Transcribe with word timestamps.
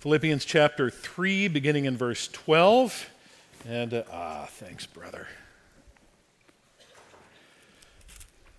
Philippians 0.00 0.46
chapter 0.46 0.88
3, 0.88 1.48
beginning 1.48 1.84
in 1.84 1.94
verse 1.94 2.26
12. 2.28 3.10
And, 3.68 3.92
uh, 3.92 4.04
ah, 4.10 4.46
thanks, 4.48 4.86
brother. 4.86 5.28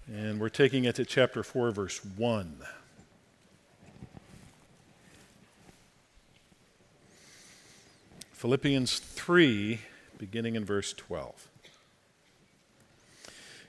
And 0.07 0.39
we're 0.39 0.49
taking 0.49 0.85
it 0.85 0.93
to 0.97 1.03
chapter 1.03 1.41
4, 1.41 1.71
verse 1.71 2.05
1. 2.05 2.57
Philippians 8.33 8.99
3, 8.99 9.79
beginning 10.19 10.55
in 10.55 10.63
verse 10.63 10.93
12. 10.93 11.47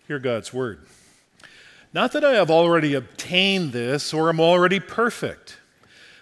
Hear 0.06 0.18
God's 0.18 0.52
word. 0.52 0.84
Not 1.94 2.12
that 2.12 2.22
I 2.22 2.32
have 2.32 2.50
already 2.50 2.92
obtained 2.92 3.72
this 3.72 4.12
or 4.12 4.28
am 4.28 4.40
already 4.40 4.78
perfect 4.78 5.56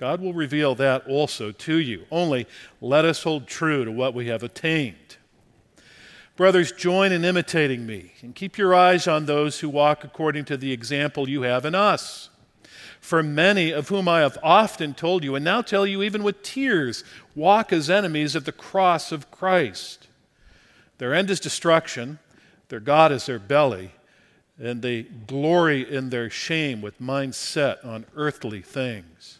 God 0.00 0.22
will 0.22 0.32
reveal 0.32 0.74
that 0.76 1.06
also 1.06 1.52
to 1.52 1.76
you. 1.76 2.06
Only 2.10 2.46
let 2.80 3.04
us 3.04 3.22
hold 3.22 3.46
true 3.46 3.84
to 3.84 3.92
what 3.92 4.14
we 4.14 4.28
have 4.28 4.42
attained. 4.42 5.18
Brothers, 6.36 6.72
join 6.72 7.12
in 7.12 7.22
imitating 7.22 7.84
me 7.84 8.14
and 8.22 8.34
keep 8.34 8.56
your 8.56 8.74
eyes 8.74 9.06
on 9.06 9.26
those 9.26 9.60
who 9.60 9.68
walk 9.68 10.02
according 10.02 10.46
to 10.46 10.56
the 10.56 10.72
example 10.72 11.28
you 11.28 11.42
have 11.42 11.66
in 11.66 11.74
us. 11.74 12.30
For 12.98 13.22
many 13.22 13.72
of 13.72 13.90
whom 13.90 14.08
I 14.08 14.20
have 14.20 14.38
often 14.42 14.94
told 14.94 15.22
you, 15.22 15.34
and 15.34 15.44
now 15.44 15.60
tell 15.60 15.86
you 15.86 16.02
even 16.02 16.22
with 16.22 16.42
tears, 16.42 17.04
walk 17.34 17.70
as 17.70 17.90
enemies 17.90 18.34
of 18.34 18.46
the 18.46 18.52
cross 18.52 19.12
of 19.12 19.30
Christ. 19.30 20.08
Their 20.96 21.12
end 21.12 21.28
is 21.28 21.40
destruction, 21.40 22.20
their 22.70 22.80
God 22.80 23.12
is 23.12 23.26
their 23.26 23.38
belly, 23.38 23.90
and 24.58 24.80
they 24.80 25.02
glory 25.02 25.82
in 25.86 26.08
their 26.08 26.30
shame 26.30 26.80
with 26.80 27.02
minds 27.02 27.36
set 27.36 27.84
on 27.84 28.06
earthly 28.16 28.62
things. 28.62 29.39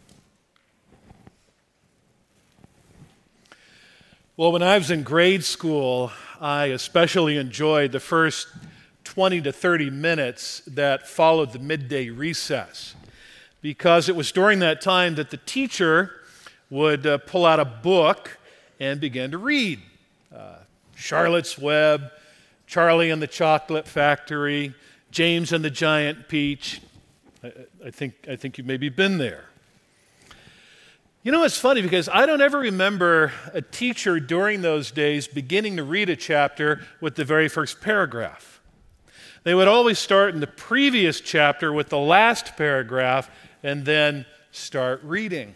Well, 4.37 4.53
when 4.53 4.63
I 4.63 4.77
was 4.77 4.89
in 4.89 5.03
grade 5.03 5.43
school, 5.43 6.09
I 6.39 6.67
especially 6.67 7.35
enjoyed 7.35 7.91
the 7.91 7.99
first 7.99 8.47
20 9.03 9.41
to 9.41 9.51
30 9.51 9.89
minutes 9.89 10.61
that 10.67 11.05
followed 11.05 11.51
the 11.51 11.59
midday 11.59 12.09
recess 12.09 12.95
because 13.61 14.07
it 14.07 14.15
was 14.15 14.31
during 14.31 14.59
that 14.59 14.79
time 14.79 15.15
that 15.15 15.31
the 15.31 15.37
teacher 15.37 16.21
would 16.69 17.05
uh, 17.05 17.17
pull 17.17 17.45
out 17.45 17.59
a 17.59 17.65
book 17.65 18.37
and 18.79 19.01
begin 19.01 19.31
to 19.31 19.37
read. 19.37 19.81
Uh, 20.33 20.59
Charlotte's 20.95 21.57
Web, 21.57 22.09
Charlie 22.67 23.09
and 23.09 23.21
the 23.21 23.27
Chocolate 23.27 23.85
Factory, 23.85 24.73
James 25.11 25.51
and 25.51 25.63
the 25.63 25.69
Giant 25.69 26.29
Peach. 26.29 26.79
I, 27.43 27.51
I 27.87 27.91
think, 27.91 28.13
I 28.29 28.37
think 28.37 28.57
you've 28.57 28.65
maybe 28.65 28.87
been 28.87 29.17
there. 29.17 29.50
You 31.23 31.31
know, 31.31 31.43
it's 31.43 31.59
funny 31.59 31.83
because 31.83 32.09
I 32.09 32.25
don't 32.25 32.41
ever 32.41 32.57
remember 32.57 33.31
a 33.53 33.61
teacher 33.61 34.19
during 34.19 34.63
those 34.63 34.89
days 34.89 35.27
beginning 35.27 35.77
to 35.77 35.83
read 35.83 36.09
a 36.09 36.15
chapter 36.15 36.81
with 36.99 37.13
the 37.13 37.23
very 37.23 37.47
first 37.47 37.79
paragraph. 37.79 38.59
They 39.43 39.53
would 39.53 39.67
always 39.67 39.99
start 39.99 40.33
in 40.33 40.39
the 40.39 40.47
previous 40.47 41.21
chapter 41.21 41.71
with 41.71 41.89
the 41.89 41.99
last 41.99 42.57
paragraph 42.57 43.29
and 43.61 43.85
then 43.85 44.25
start 44.51 45.03
reading. 45.03 45.53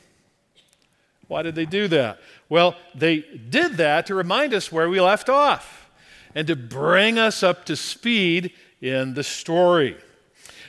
Why 1.29 1.41
did 1.41 1.55
they 1.55 1.65
do 1.65 1.87
that? 1.87 2.19
Well, 2.47 2.75
they 2.93 3.21
did 3.21 3.77
that 3.77 4.05
to 4.05 4.13
remind 4.13 4.53
us 4.53 4.71
where 4.71 4.87
we 4.87 5.01
left 5.01 5.29
off 5.29 5.89
and 6.35 6.45
to 6.45 6.55
bring 6.55 7.17
us 7.17 7.41
up 7.41 7.65
to 7.65 7.75
speed 7.75 8.51
in 8.81 9.15
the 9.15 9.23
story. 9.23 9.97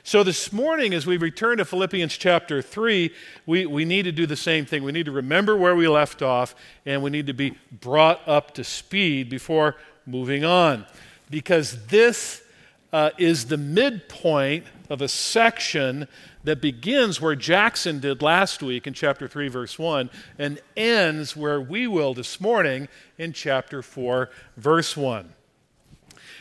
So 0.07 0.23
this 0.23 0.53
morning, 0.53 0.95
as 0.95 1.05
we 1.05 1.17
return 1.17 1.59
to 1.59 1.65
Philippians 1.65 2.17
chapter 2.17 2.63
3, 2.63 3.13
we, 3.45 3.67
we 3.67 3.85
need 3.85 4.05
to 4.05 4.13
do 4.13 4.25
the 4.25 4.37
same 4.37 4.65
thing. 4.65 4.85
We 4.85 4.93
need 4.93 5.07
to 5.07 5.11
remember 5.11 5.57
where 5.57 5.75
we 5.75 5.89
left 5.89 6.23
off, 6.23 6.55
and 6.87 7.03
we 7.03 7.11
need 7.11 7.27
to 7.27 7.33
be 7.33 7.59
brought 7.73 8.21
up 8.29 8.55
to 8.55 8.63
speed 8.63 9.29
before 9.29 9.75
moving 10.07 10.45
on. 10.45 10.87
Because 11.29 11.87
this 11.87 12.45
uh, 12.93 13.11
is 13.19 13.47
the 13.47 13.57
midpoint 13.57 14.65
of 14.89 15.03
a 15.03 15.09
section 15.09 16.07
that 16.45 16.61
begins 16.61 17.21
where 17.21 17.35
Jackson 17.35 17.99
did 17.99 18.23
last 18.23 18.63
week 18.63 18.87
in 18.87 18.95
chapter 18.95 19.27
3, 19.27 19.49
verse 19.49 19.77
1, 19.77 20.09
and 20.39 20.61
ends 20.77 21.37
where 21.37 21.61
we 21.61 21.89
will 21.89 22.15
this 22.15 22.41
morning 22.41 22.87
in 23.19 23.33
chapter 23.33 23.83
4, 23.83 24.31
verse 24.57 24.97
1. 24.97 25.33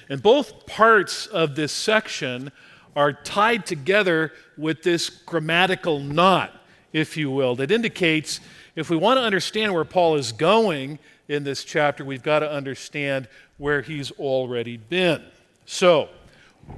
And 0.07 0.21
both 0.21 0.67
parts 0.67 1.25
of 1.25 1.55
this 1.55 1.71
section 1.71 2.51
are 2.95 3.13
tied 3.13 3.65
together 3.65 4.31
with 4.57 4.83
this 4.83 5.09
grammatical 5.09 5.99
knot, 5.99 6.51
if 6.93 7.17
you 7.17 7.29
will, 7.29 7.55
that 7.55 7.71
indicates 7.71 8.39
if 8.75 8.89
we 8.89 8.97
want 8.97 9.17
to 9.17 9.23
understand 9.23 9.73
where 9.73 9.85
Paul 9.85 10.15
is 10.15 10.31
going 10.31 10.99
in 11.27 11.43
this 11.43 11.63
chapter, 11.63 12.05
we've 12.05 12.23
got 12.23 12.39
to 12.39 12.51
understand 12.51 13.27
where 13.57 13.81
he's 13.81 14.11
already 14.11 14.77
been. 14.77 15.23
So, 15.65 16.09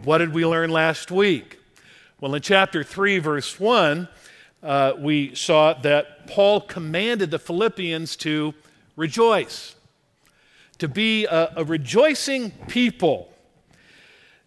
what 0.03 0.19
did 0.19 0.33
we 0.33 0.45
learn 0.45 0.69
last 0.69 1.11
week? 1.11 1.59
Well, 2.19 2.33
in 2.35 2.41
chapter 2.41 2.83
3, 2.83 3.19
verse 3.19 3.59
1, 3.59 4.07
uh, 4.63 4.93
we 4.97 5.35
saw 5.35 5.73
that 5.73 6.27
Paul 6.27 6.61
commanded 6.61 7.31
the 7.31 7.39
Philippians 7.39 8.15
to 8.17 8.53
rejoice, 8.95 9.75
to 10.79 10.87
be 10.87 11.25
a, 11.25 11.53
a 11.57 11.63
rejoicing 11.63 12.51
people. 12.67 13.31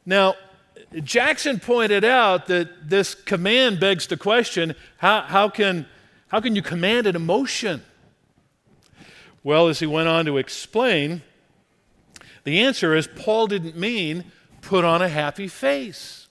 Now, 0.05 0.35
Jackson 1.05 1.61
pointed 1.61 2.05
out 2.05 2.47
that 2.47 2.89
this 2.89 3.15
command 3.15 3.79
begs 3.79 4.09
the 4.09 4.17
question 4.17 4.75
how, 4.99 5.23
how, 5.23 5.49
can, 5.49 5.87
how 6.29 6.41
can 6.41 6.57
you 6.57 6.63
command 6.63 7.07
an 7.07 7.15
emotion? 7.15 7.83
Well, 9.45 9.69
as 9.69 9.79
he 9.79 9.87
went 9.87 10.09
on 10.09 10.27
to 10.27 10.37
explain, 10.37 11.23
the 12.45 12.61
answer 12.61 12.95
is 12.95 13.07
Paul 13.07 13.47
didn't 13.47 13.77
mean 13.77 14.25
put 14.63 14.85
on 14.85 15.01
a 15.01 15.09
happy 15.09 15.49
face. 15.49 16.29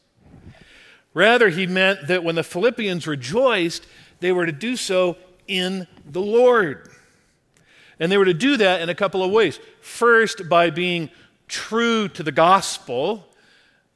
Rather, 1.13 1.49
he 1.49 1.65
meant 1.65 2.07
that 2.07 2.23
when 2.23 2.35
the 2.35 2.43
Philippians 2.43 3.07
rejoiced, 3.07 3.87
they 4.19 4.31
were 4.31 4.45
to 4.45 4.51
do 4.51 4.75
so 4.75 5.17
in 5.47 5.87
the 6.05 6.21
Lord. 6.21 6.89
And 7.99 8.11
they 8.11 8.17
were 8.17 8.25
to 8.25 8.33
do 8.33 8.57
that 8.57 8.81
in 8.81 8.89
a 8.89 8.95
couple 8.95 9.23
of 9.23 9.31
ways. 9.31 9.59
First, 9.81 10.47
by 10.49 10.69
being 10.69 11.09
true 11.47 12.07
to 12.09 12.21
the 12.21 12.31
gospel 12.31 13.28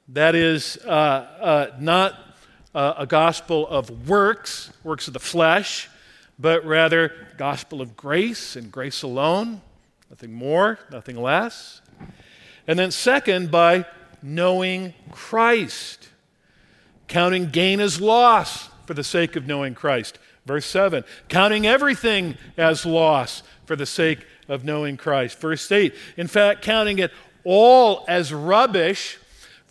that 0.09 0.35
is 0.35 0.77
uh, 0.85 0.89
uh, 0.89 1.67
not 1.79 2.19
uh, 2.75 2.94
a 2.97 3.05
gospel 3.05 3.67
of 3.67 4.07
works, 4.07 4.71
works 4.83 5.07
of 5.07 5.13
the 5.13 5.19
flesh, 5.19 5.89
but 6.38 6.65
rather 6.65 7.13
gospel 7.38 7.81
of 7.81 7.95
grace 7.95 8.55
and 8.55 8.71
grace 8.71 9.03
alone, 9.03 9.61
nothing 10.09 10.33
more, 10.33 10.79
nothing 10.91 11.15
less. 11.15 11.81
And 12.67 12.77
then, 12.77 12.91
second, 12.91 13.51
by 13.51 13.85
knowing 14.21 14.94
Christ, 15.11 16.09
counting 17.07 17.49
gain 17.49 17.79
as 17.79 18.01
loss 18.01 18.69
for 18.85 18.94
the 18.94 19.03
sake 19.03 19.35
of 19.35 19.45
knowing 19.45 19.75
Christ. 19.75 20.19
Verse 20.45 20.65
7, 20.65 21.06
counting 21.29 21.65
everything 21.65 22.38
as 22.57 22.85
loss 22.85 23.44
for 23.65 23.75
the 23.77 23.85
sake 23.85 24.25
of 24.49 24.65
knowing 24.65 24.97
Christ. 24.97 25.39
Verse 25.39 25.71
8, 25.71 25.94
in 26.17 26.27
fact, 26.27 26.61
counting 26.61 26.99
it 26.99 27.11
all 27.45 28.03
as 28.07 28.33
rubbish 28.33 29.19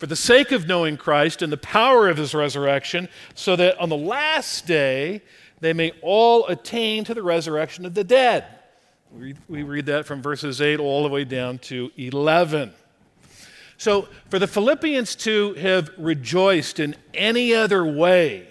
for 0.03 0.07
the 0.07 0.15
sake 0.17 0.51
of 0.51 0.67
knowing 0.67 0.97
Christ 0.97 1.41
and 1.41 1.49
the 1.49 1.55
power 1.55 2.09
of 2.09 2.17
his 2.17 2.35
resurrection, 2.35 3.07
so 3.35 3.55
that 3.55 3.79
on 3.79 3.87
the 3.87 3.95
last 3.95 4.67
day 4.67 5.21
they 5.61 5.71
may 5.71 5.93
all 6.01 6.45
attain 6.47 7.05
to 7.05 7.13
the 7.13 7.23
resurrection 7.23 7.85
of 7.85 7.93
the 7.93 8.03
dead. 8.03 8.43
We, 9.17 9.63
read 9.63 9.85
that 9.85 10.05
from 10.05 10.21
verses 10.21 10.59
8 10.59 10.81
all 10.81 11.03
the 11.03 11.09
way 11.09 11.23
down 11.23 11.57
to 11.59 11.89
11. 11.95 12.73
So, 13.77 14.09
for 14.27 14.39
the 14.39 14.45
Philippians 14.45 15.15
to 15.15 15.53
have 15.53 15.89
rejoiced 15.97 16.81
in 16.81 16.97
any 17.13 17.55
other 17.55 17.85
way 17.85 18.49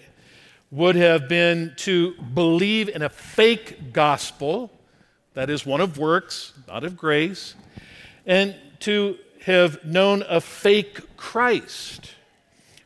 would 0.71 0.95
have 0.95 1.29
been 1.29 1.73
to 1.75 2.15
believe 2.33 2.89
in 2.89 3.03
a 3.03 3.09
fake 3.09 3.93
gospel, 3.93 4.71
that 5.35 5.51
is, 5.51 5.67
one 5.67 5.81
of 5.81 5.99
works, 5.99 6.53
not 6.67 6.83
of 6.83 6.97
grace, 6.97 7.53
and 8.25 8.55
to 8.79 9.19
have 9.43 9.83
known 9.83 10.23
a 10.29 10.39
fake 10.39 11.12
Christ 11.23 12.11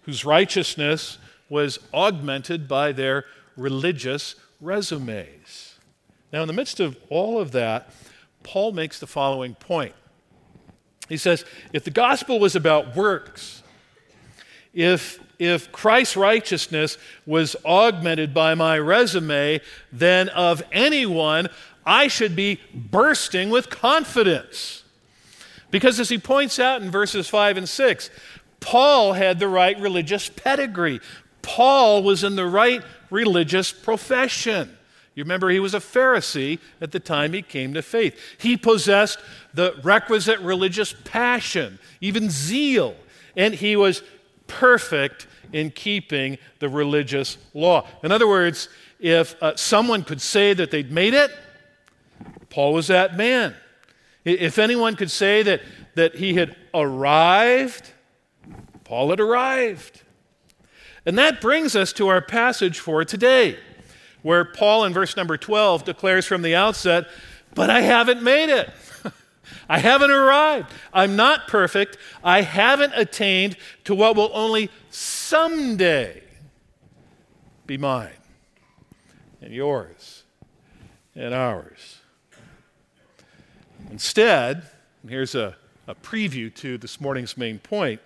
whose 0.03 0.23
righteousness 0.23 1.17
was 1.49 1.79
augmented 1.91 2.67
by 2.67 2.91
their 2.91 3.25
religious 3.57 4.35
resumes. 4.61 5.79
Now, 6.31 6.43
in 6.43 6.47
the 6.47 6.53
midst 6.53 6.79
of 6.79 6.95
all 7.09 7.41
of 7.41 7.51
that, 7.53 7.89
Paul 8.43 8.73
makes 8.73 8.99
the 8.99 9.07
following 9.07 9.55
point. 9.55 9.95
He 11.09 11.17
says, 11.17 11.45
if 11.73 11.83
the 11.83 11.89
gospel 11.89 12.39
was 12.39 12.55
about 12.55 12.95
works, 12.95 13.63
if, 14.71 15.19
if 15.39 15.71
Christ's 15.71 16.15
righteousness 16.15 16.99
was 17.25 17.55
augmented 17.65 18.35
by 18.35 18.53
my 18.53 18.77
resume, 18.77 19.61
then 19.91 20.29
of 20.29 20.61
anyone, 20.71 21.49
I 21.87 22.07
should 22.07 22.35
be 22.35 22.61
bursting 22.71 23.49
with 23.49 23.71
confidence. 23.71 24.83
Because 25.71 25.99
as 25.99 26.09
he 26.09 26.17
points 26.17 26.59
out 26.59 26.81
in 26.81 26.89
verses 26.89 27.27
5 27.27 27.57
and 27.57 27.69
6, 27.69 28.09
Paul 28.59 29.13
had 29.13 29.39
the 29.39 29.47
right 29.47 29.79
religious 29.79 30.29
pedigree. 30.29 30.99
Paul 31.41 32.03
was 32.03 32.23
in 32.23 32.35
the 32.35 32.45
right 32.45 32.83
religious 33.09 33.71
profession. 33.71 34.77
You 35.15 35.23
remember 35.23 35.49
he 35.49 35.59
was 35.59 35.73
a 35.73 35.79
Pharisee 35.79 36.59
at 36.79 36.91
the 36.91 36.99
time 36.99 37.33
he 37.33 37.41
came 37.41 37.73
to 37.73 37.81
faith. 37.81 38.19
He 38.37 38.55
possessed 38.55 39.19
the 39.53 39.75
requisite 39.83 40.39
religious 40.41 40.93
passion, 41.05 41.79
even 42.01 42.29
zeal, 42.29 42.95
and 43.35 43.55
he 43.55 43.75
was 43.75 44.03
perfect 44.45 45.27
in 45.51 45.71
keeping 45.71 46.37
the 46.59 46.69
religious 46.69 47.37
law. 47.53 47.87
In 48.03 48.11
other 48.11 48.27
words, 48.27 48.69
if 48.99 49.41
uh, 49.41 49.55
someone 49.55 50.03
could 50.03 50.21
say 50.21 50.53
that 50.53 50.71
they'd 50.71 50.91
made 50.91 51.13
it, 51.13 51.31
Paul 52.49 52.73
was 52.73 52.87
that 52.87 53.15
man. 53.17 53.55
If 54.27 54.59
anyone 54.59 54.95
could 54.95 55.11
say 55.11 55.41
that, 55.43 55.61
that 55.95 56.15
he 56.15 56.33
had 56.33 56.55
arrived, 56.73 57.91
Paul 58.83 59.11
had 59.11 59.19
arrived. 59.19 60.03
And 61.05 61.17
that 61.17 61.39
brings 61.39 61.75
us 61.75 61.93
to 61.93 62.09
our 62.09 62.21
passage 62.21 62.79
for 62.79 63.05
today, 63.05 63.57
where 64.23 64.43
Paul 64.43 64.83
in 64.83 64.93
verse 64.93 65.15
number 65.15 65.37
12 65.37 65.85
declares 65.85 66.25
from 66.25 66.41
the 66.41 66.55
outset, 66.55 67.07
But 67.55 67.69
I 67.69 67.81
haven't 67.81 68.21
made 68.21 68.49
it. 68.49 68.69
I 69.69 69.79
haven't 69.79 70.11
arrived. 70.11 70.73
I'm 70.91 71.15
not 71.15 71.47
perfect. 71.47 71.97
I 72.21 72.41
haven't 72.41 72.93
attained 72.95 73.55
to 73.85 73.95
what 73.95 74.17
will 74.17 74.31
only 74.33 74.69
someday 74.89 76.21
be 77.65 77.77
mine 77.77 78.09
and 79.41 79.53
yours 79.53 80.23
and 81.15 81.33
ours. 81.33 81.96
Instead, 83.89 84.63
and 85.01 85.11
here's 85.11 85.35
a, 85.35 85.55
a 85.87 85.95
preview 85.95 86.53
to 86.55 86.77
this 86.77 86.99
morning's 86.99 87.37
main 87.37 87.59
point. 87.59 88.01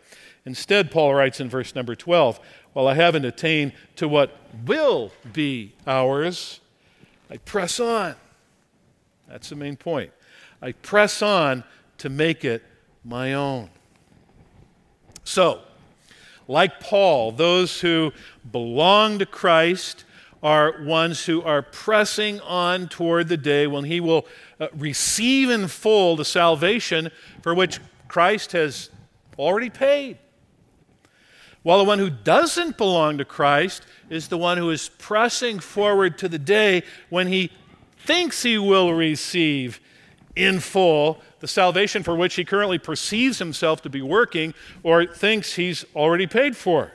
Instead, 0.46 0.92
Paul 0.92 1.14
writes 1.14 1.40
in 1.40 1.50
verse 1.50 1.76
number 1.76 1.96
12, 1.96 2.40
While 2.74 2.88
I 2.88 2.94
haven't 2.94 3.26
attained 3.26 3.74
to 3.96 4.08
what 4.08 4.36
will 4.66 5.12
be 5.34 5.74
ours, 5.88 6.60
I 7.30 7.38
press 7.38 7.80
on. 7.80 8.16
That's 9.28 9.50
the 9.50 9.56
main 9.56 9.78
point. 9.78 10.12
I 10.62 10.74
press 10.74 11.22
on 11.22 11.64
to 12.00 12.10
make 12.10 12.44
it 12.44 12.64
my 13.04 13.34
own. 13.34 13.70
So, 15.24 15.62
like 16.48 16.80
Paul, 16.80 17.32
those 17.32 17.82
who 17.82 18.12
belong 18.52 19.20
to 19.20 19.26
Christ 19.26 20.04
are 20.44 20.84
ones 20.84 21.26
who 21.26 21.42
are 21.44 21.62
pressing 21.62 22.40
on 22.42 22.88
toward 22.88 23.28
the 23.28 23.38
day 23.38 23.68
when 23.68 23.86
he 23.86 24.00
will 24.00 24.26
uh, 24.62 24.68
receive 24.78 25.50
in 25.50 25.68
full 25.68 26.16
the 26.16 26.24
salvation 26.24 27.10
for 27.42 27.56
which 27.56 27.80
Christ 28.08 28.52
has 28.52 28.92
already 29.40 29.72
paid. 29.72 30.20
While 31.64 31.80
the 31.80 31.84
one 31.84 31.98
who 31.98 32.12
doesn't 32.12 32.78
belong 32.78 33.18
to 33.18 33.26
Christ 33.26 33.84
is 34.12 34.28
the 34.28 34.38
one 34.38 34.60
who 34.60 34.70
is 34.70 34.88
pressing 34.88 35.60
forward 35.60 36.20
to 36.20 36.30
the 36.30 36.38
day 36.38 36.84
when 37.10 37.26
he 37.26 37.52
thinks 37.98 38.44
he 38.44 38.60
will 38.60 38.94
receive 38.94 39.80
in 40.36 40.60
full 40.60 41.22
the 41.40 41.48
salvation 41.48 42.04
for 42.04 42.16
which 42.16 42.36
he 42.36 42.46
currently 42.46 42.78
perceives 42.78 43.40
himself 43.40 43.82
to 43.82 43.90
be 43.90 44.04
working 44.04 44.54
or 44.84 45.08
thinks 45.08 45.56
he's 45.56 45.86
already 45.96 46.28
paid 46.28 46.56
for. 46.56 46.92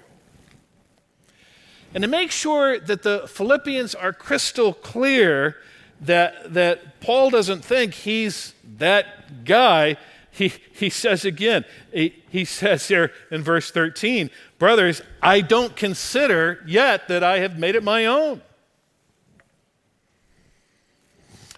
And 1.92 2.02
to 2.02 2.08
make 2.08 2.30
sure 2.30 2.78
that 2.78 3.02
the 3.02 3.26
Philippians 3.26 3.96
are 3.96 4.12
crystal 4.12 4.72
clear 4.72 5.56
that, 6.02 6.52
that 6.54 7.00
Paul 7.00 7.30
doesn't 7.30 7.64
think 7.64 7.94
he's 7.94 8.54
that 8.78 9.44
guy, 9.44 9.96
he, 10.30 10.52
he 10.72 10.90
says 10.90 11.24
again, 11.24 11.64
he, 11.92 12.22
he 12.28 12.44
says 12.44 12.88
here 12.88 13.12
in 13.30 13.42
verse 13.42 13.70
13, 13.70 14.30
Brothers, 14.58 15.02
I 15.22 15.40
don't 15.40 15.74
consider 15.76 16.62
yet 16.66 17.08
that 17.08 17.22
I 17.22 17.38
have 17.38 17.58
made 17.58 17.74
it 17.74 17.82
my 17.82 18.06
own. 18.06 18.42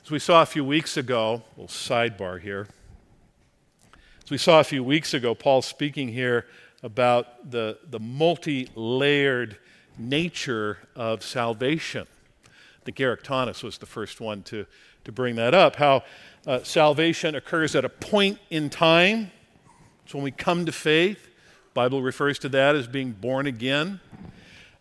As 0.05 0.11
we 0.11 0.19
saw 0.19 0.43
a 0.43 0.47
few 0.47 0.65
weeks 0.65 0.97
ago, 0.97 1.43
a 1.57 1.61
little 1.61 1.67
sidebar 1.67 2.41
here. 2.41 2.69
As 4.25 4.31
we 4.31 4.39
saw 4.39 4.61
a 4.61 4.65
few 4.65 4.85
weeks 4.85 5.13
ago, 5.13 5.35
Paul 5.35 5.61
speaking 5.61 6.09
here 6.09 6.47
about 6.83 7.51
the, 7.51 7.79
the 7.91 7.99
multi 7.99 8.69
layered 8.75 9.59
nature 9.99 10.79
of 10.95 11.23
salvation. 11.23 12.07
Think 12.85 13.23
Thomas 13.23 13.63
was 13.63 13.79
the 13.79 13.87
first 13.87 14.21
one 14.21 14.43
to, 14.45 14.67
to 15.05 15.13
bring 15.13 15.37
that 15.37 15.55
up. 15.55 15.77
How 15.77 16.05
uh, 16.47 16.63
salvation 16.63 17.35
occurs 17.35 17.75
at 17.75 17.85
a 17.85 17.89
point 17.89 18.39
in 18.51 18.71
time. 18.71 19.31
It's 20.05 20.15
when 20.15 20.25
we 20.25 20.31
come 20.31 20.65
to 20.67 20.73
faith. 20.73 21.25
The 21.25 21.75
Bible 21.75 22.03
refers 22.03 22.39
to 22.41 22.49
that 22.51 22.75
as 22.75 22.87
being 22.87 23.13
born 23.13 23.47
again. 23.47 24.01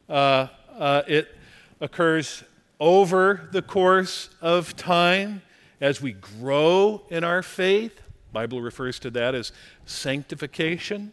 Uh, 0.07 0.47
uh, 0.77 1.01
it 1.07 1.35
occurs 1.81 2.43
over 2.79 3.49
the 3.51 3.61
course 3.61 4.29
of 4.41 4.75
time 4.75 5.41
as 5.81 6.01
we 6.01 6.13
grow 6.13 7.01
in 7.09 7.23
our 7.23 7.43
faith. 7.43 7.99
Bible 8.31 8.61
refers 8.61 8.99
to 8.99 9.09
that 9.11 9.35
as 9.35 9.51
sanctification. 9.85 11.11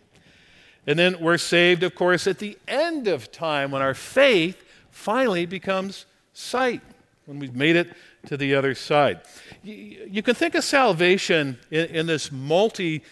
And 0.87 0.99
then 0.99 1.19
we're 1.21 1.38
saved, 1.38 1.83
of 1.83 1.95
course, 1.95 2.26
at 2.26 2.38
the 2.38 2.59
end 2.69 3.09
of 3.09 3.33
time 3.33 3.71
when 3.71 3.83
our 3.83 3.95
faith 3.95 4.62
finally 4.91 5.47
becomes 5.47 6.07
sight, 6.35 6.83
when 7.25 7.38
we've 7.38 7.55
made 7.55 7.76
it 7.76 7.95
to 8.26 8.37
the 8.37 8.55
other 8.55 8.75
side. 8.75 9.21
You, 9.62 10.23
can 10.23 10.35
think 10.35 10.55
of 10.55 10.64
salvation 10.64 11.59
in, 11.71 12.07
this 12.07 12.31
multi 12.31 13.03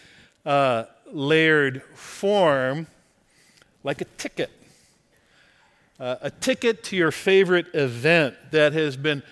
uh, 0.45 0.85
layered 1.11 1.83
form 1.95 2.87
like 3.85 4.01
a 4.01 4.05
ticket. 4.17 4.51
Uh, 5.99 6.17
a 6.21 6.31
ticket 6.31 6.83
to 6.85 6.97
your 6.97 7.11
favorite 7.11 7.67
event 7.75 8.35
that 8.51 8.73
has 8.73 8.97
been 8.97 9.23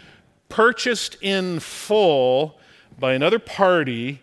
purchased 0.49 1.16
in 1.20 1.59
full 1.61 2.59
by 2.99 3.12
another 3.14 3.38
party 3.38 4.23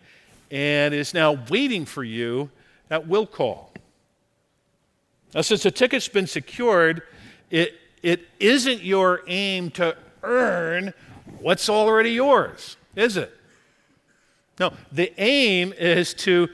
and 0.50 0.94
is 0.94 1.14
now 1.14 1.38
waiting 1.50 1.86
for 1.86 2.04
you 2.04 2.50
at 2.90 3.08
will 3.08 3.28
call. 3.28 3.74
Now, 5.34 5.42
since 5.42 5.64
the 5.64 5.72
ticket's 5.72 6.08
been 6.08 6.28
secured, 6.28 7.02
it, 7.50 7.74
it 8.04 8.28
isn't 8.40 8.84
your 8.84 9.22
aim 9.28 9.72
to 9.72 9.96
earn 10.24 10.94
what's 11.40 11.70
already 11.70 12.12
yours, 12.12 12.78
is 12.96 13.18
it? 13.18 13.34
No, 14.60 14.74
the 14.92 15.14
aim 15.22 15.74
is 15.74 16.14
to 16.16 16.50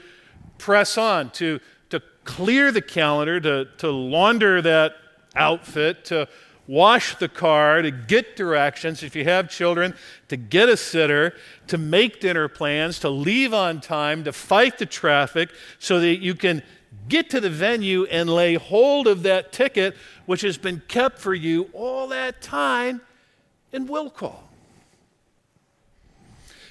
press 0.58 0.98
on, 0.98 1.30
to, 1.30 1.60
to 1.90 2.00
clear 2.24 2.70
the 2.70 2.82
calendar, 2.82 3.40
to, 3.40 3.66
to 3.78 3.90
launder 3.90 4.60
that 4.62 4.92
outfit, 5.34 6.04
to 6.06 6.28
wash 6.66 7.16
the 7.16 7.28
car, 7.28 7.82
to 7.82 7.90
get 7.90 8.36
directions, 8.36 9.02
if 9.02 9.14
you 9.14 9.24
have 9.24 9.48
children, 9.50 9.94
to 10.28 10.36
get 10.36 10.68
a 10.68 10.76
sitter, 10.76 11.34
to 11.66 11.76
make 11.76 12.20
dinner 12.20 12.48
plans, 12.48 12.98
to 13.00 13.10
leave 13.10 13.52
on 13.52 13.80
time, 13.80 14.24
to 14.24 14.32
fight 14.32 14.78
the 14.78 14.86
traffic 14.86 15.50
so 15.78 16.00
that 16.00 16.20
you 16.20 16.34
can 16.34 16.62
get 17.08 17.30
to 17.30 17.40
the 17.40 17.50
venue 17.50 18.04
and 18.04 18.28
lay 18.28 18.54
hold 18.54 19.06
of 19.06 19.22
that 19.24 19.52
ticket, 19.52 19.96
which 20.26 20.40
has 20.42 20.58
been 20.58 20.82
kept 20.88 21.18
for 21.18 21.34
you 21.34 21.68
all 21.72 22.08
that 22.08 22.40
time 22.40 23.00
in 23.72 23.86
will 23.86 24.10
call. 24.10 24.48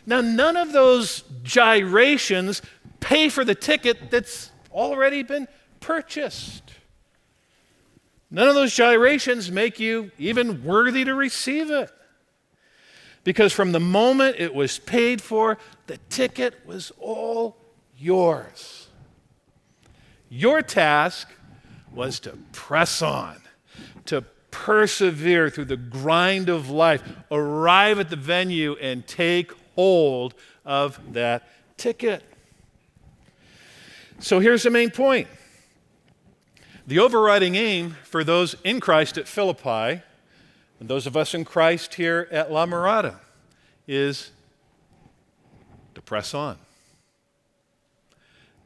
Now, 0.05 0.21
none 0.21 0.57
of 0.57 0.73
those 0.73 1.23
gyrations 1.43 2.61
pay 2.99 3.29
for 3.29 3.45
the 3.45 3.55
ticket 3.55 4.11
that's 4.11 4.51
already 4.71 5.23
been 5.23 5.47
purchased. 5.79 6.63
None 8.31 8.47
of 8.47 8.55
those 8.55 8.73
gyrations 8.73 9.51
make 9.51 9.79
you 9.79 10.11
even 10.17 10.63
worthy 10.63 11.05
to 11.05 11.13
receive 11.13 11.69
it. 11.69 11.91
Because 13.23 13.53
from 13.53 13.71
the 13.71 13.79
moment 13.79 14.37
it 14.39 14.53
was 14.53 14.79
paid 14.79 15.21
for, 15.21 15.57
the 15.87 15.97
ticket 16.09 16.65
was 16.65 16.91
all 16.99 17.55
yours. 17.97 18.82
Your 20.35 20.63
task 20.63 21.29
was 21.93 22.19
to 22.21 22.31
press 22.53 23.03
on, 23.03 23.39
to 24.05 24.23
persevere 24.49 25.51
through 25.51 25.65
the 25.65 25.77
grind 25.77 26.49
of 26.49 26.71
life, 26.71 27.03
arrive 27.29 27.99
at 27.99 28.09
the 28.09 28.15
venue, 28.15 28.75
and 28.81 29.05
take 29.05 29.51
hold 29.75 30.33
of 30.65 30.99
that 31.13 31.47
ticket. 31.77 32.23
So 34.17 34.39
here's 34.39 34.63
the 34.63 34.71
main 34.71 34.89
point 34.89 35.27
the 36.87 36.97
overriding 36.97 37.53
aim 37.53 37.95
for 38.03 38.23
those 38.23 38.55
in 38.63 38.79
Christ 38.79 39.19
at 39.19 39.27
Philippi 39.27 40.01
and 40.79 40.89
those 40.89 41.05
of 41.05 41.15
us 41.15 41.35
in 41.35 41.45
Christ 41.45 41.93
here 41.93 42.27
at 42.31 42.51
La 42.51 42.65
Mirada 42.65 43.19
is 43.87 44.31
to 45.93 46.01
press 46.01 46.33
on 46.33 46.57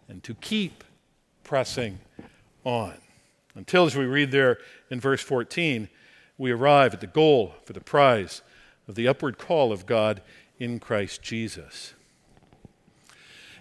and 0.08 0.24
to 0.24 0.34
keep 0.36 0.86
pressing 1.48 1.98
on. 2.64 2.94
Until, 3.56 3.86
as 3.86 3.96
we 3.96 4.06
read 4.06 4.32
there 4.32 4.60
in 4.92 5.00
verse 5.00 5.22
14, 5.22 5.90
we 6.38 6.52
arrive 6.52 6.94
at 6.94 7.02
the 7.02 7.08
goal 7.08 7.56
for 7.64 7.74
the 7.74 7.82
prize 7.82 8.44
of 8.88 8.94
the 8.94 9.08
upward 9.08 9.40
call 9.40 9.72
of 9.72 9.88
God 9.88 10.22
in 10.60 10.80
Christ 10.80 11.24
Jesus. 11.24 11.94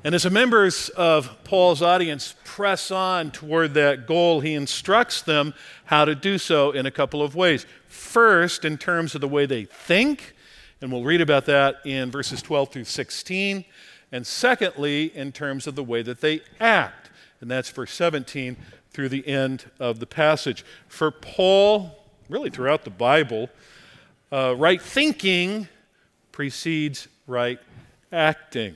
And 0.04 0.14
as 0.14 0.24
the 0.24 0.30
members 0.30 0.88
of 0.90 1.42
Paul's 1.44 1.80
audience 1.80 2.34
press 2.44 2.90
on 2.90 3.30
toward 3.30 3.72
that 3.74 4.06
goal, 4.06 4.40
he 4.40 4.54
instructs 4.54 5.22
them 5.22 5.54
how 5.86 6.04
to 6.04 6.14
do 6.14 6.38
so 6.38 6.72
in 6.72 6.86
a 6.86 6.90
couple 6.90 7.22
of 7.22 7.34
ways. 7.34 7.66
First, 7.88 8.64
in 8.64 8.78
terms 8.78 9.14
of 9.14 9.20
the 9.20 9.28
way 9.28 9.46
they 9.46 9.64
think, 9.64 10.34
and 10.80 10.92
we'll 10.92 11.04
read 11.04 11.20
about 11.20 11.46
that 11.46 11.76
in 11.84 12.10
verses 12.10 12.42
12 12.42 12.72
through 12.72 12.84
16. 12.84 13.64
And 14.12 14.26
secondly, 14.26 15.16
in 15.16 15.32
terms 15.32 15.66
of 15.66 15.74
the 15.74 15.82
way 15.82 16.02
that 16.02 16.20
they 16.20 16.42
act, 16.60 17.10
and 17.40 17.50
that's 17.50 17.70
verse 17.70 17.92
17 17.92 18.56
through 18.90 19.08
the 19.08 19.26
end 19.26 19.70
of 19.78 20.00
the 20.00 20.06
passage. 20.06 20.64
For 20.88 21.10
Paul, 21.10 22.04
really 22.28 22.50
throughout 22.50 22.84
the 22.84 22.90
Bible, 22.90 23.50
uh, 24.32 24.54
right 24.56 24.80
thinking 24.80 25.68
precedes 26.32 27.08
right 27.26 27.58
acting. 28.12 28.74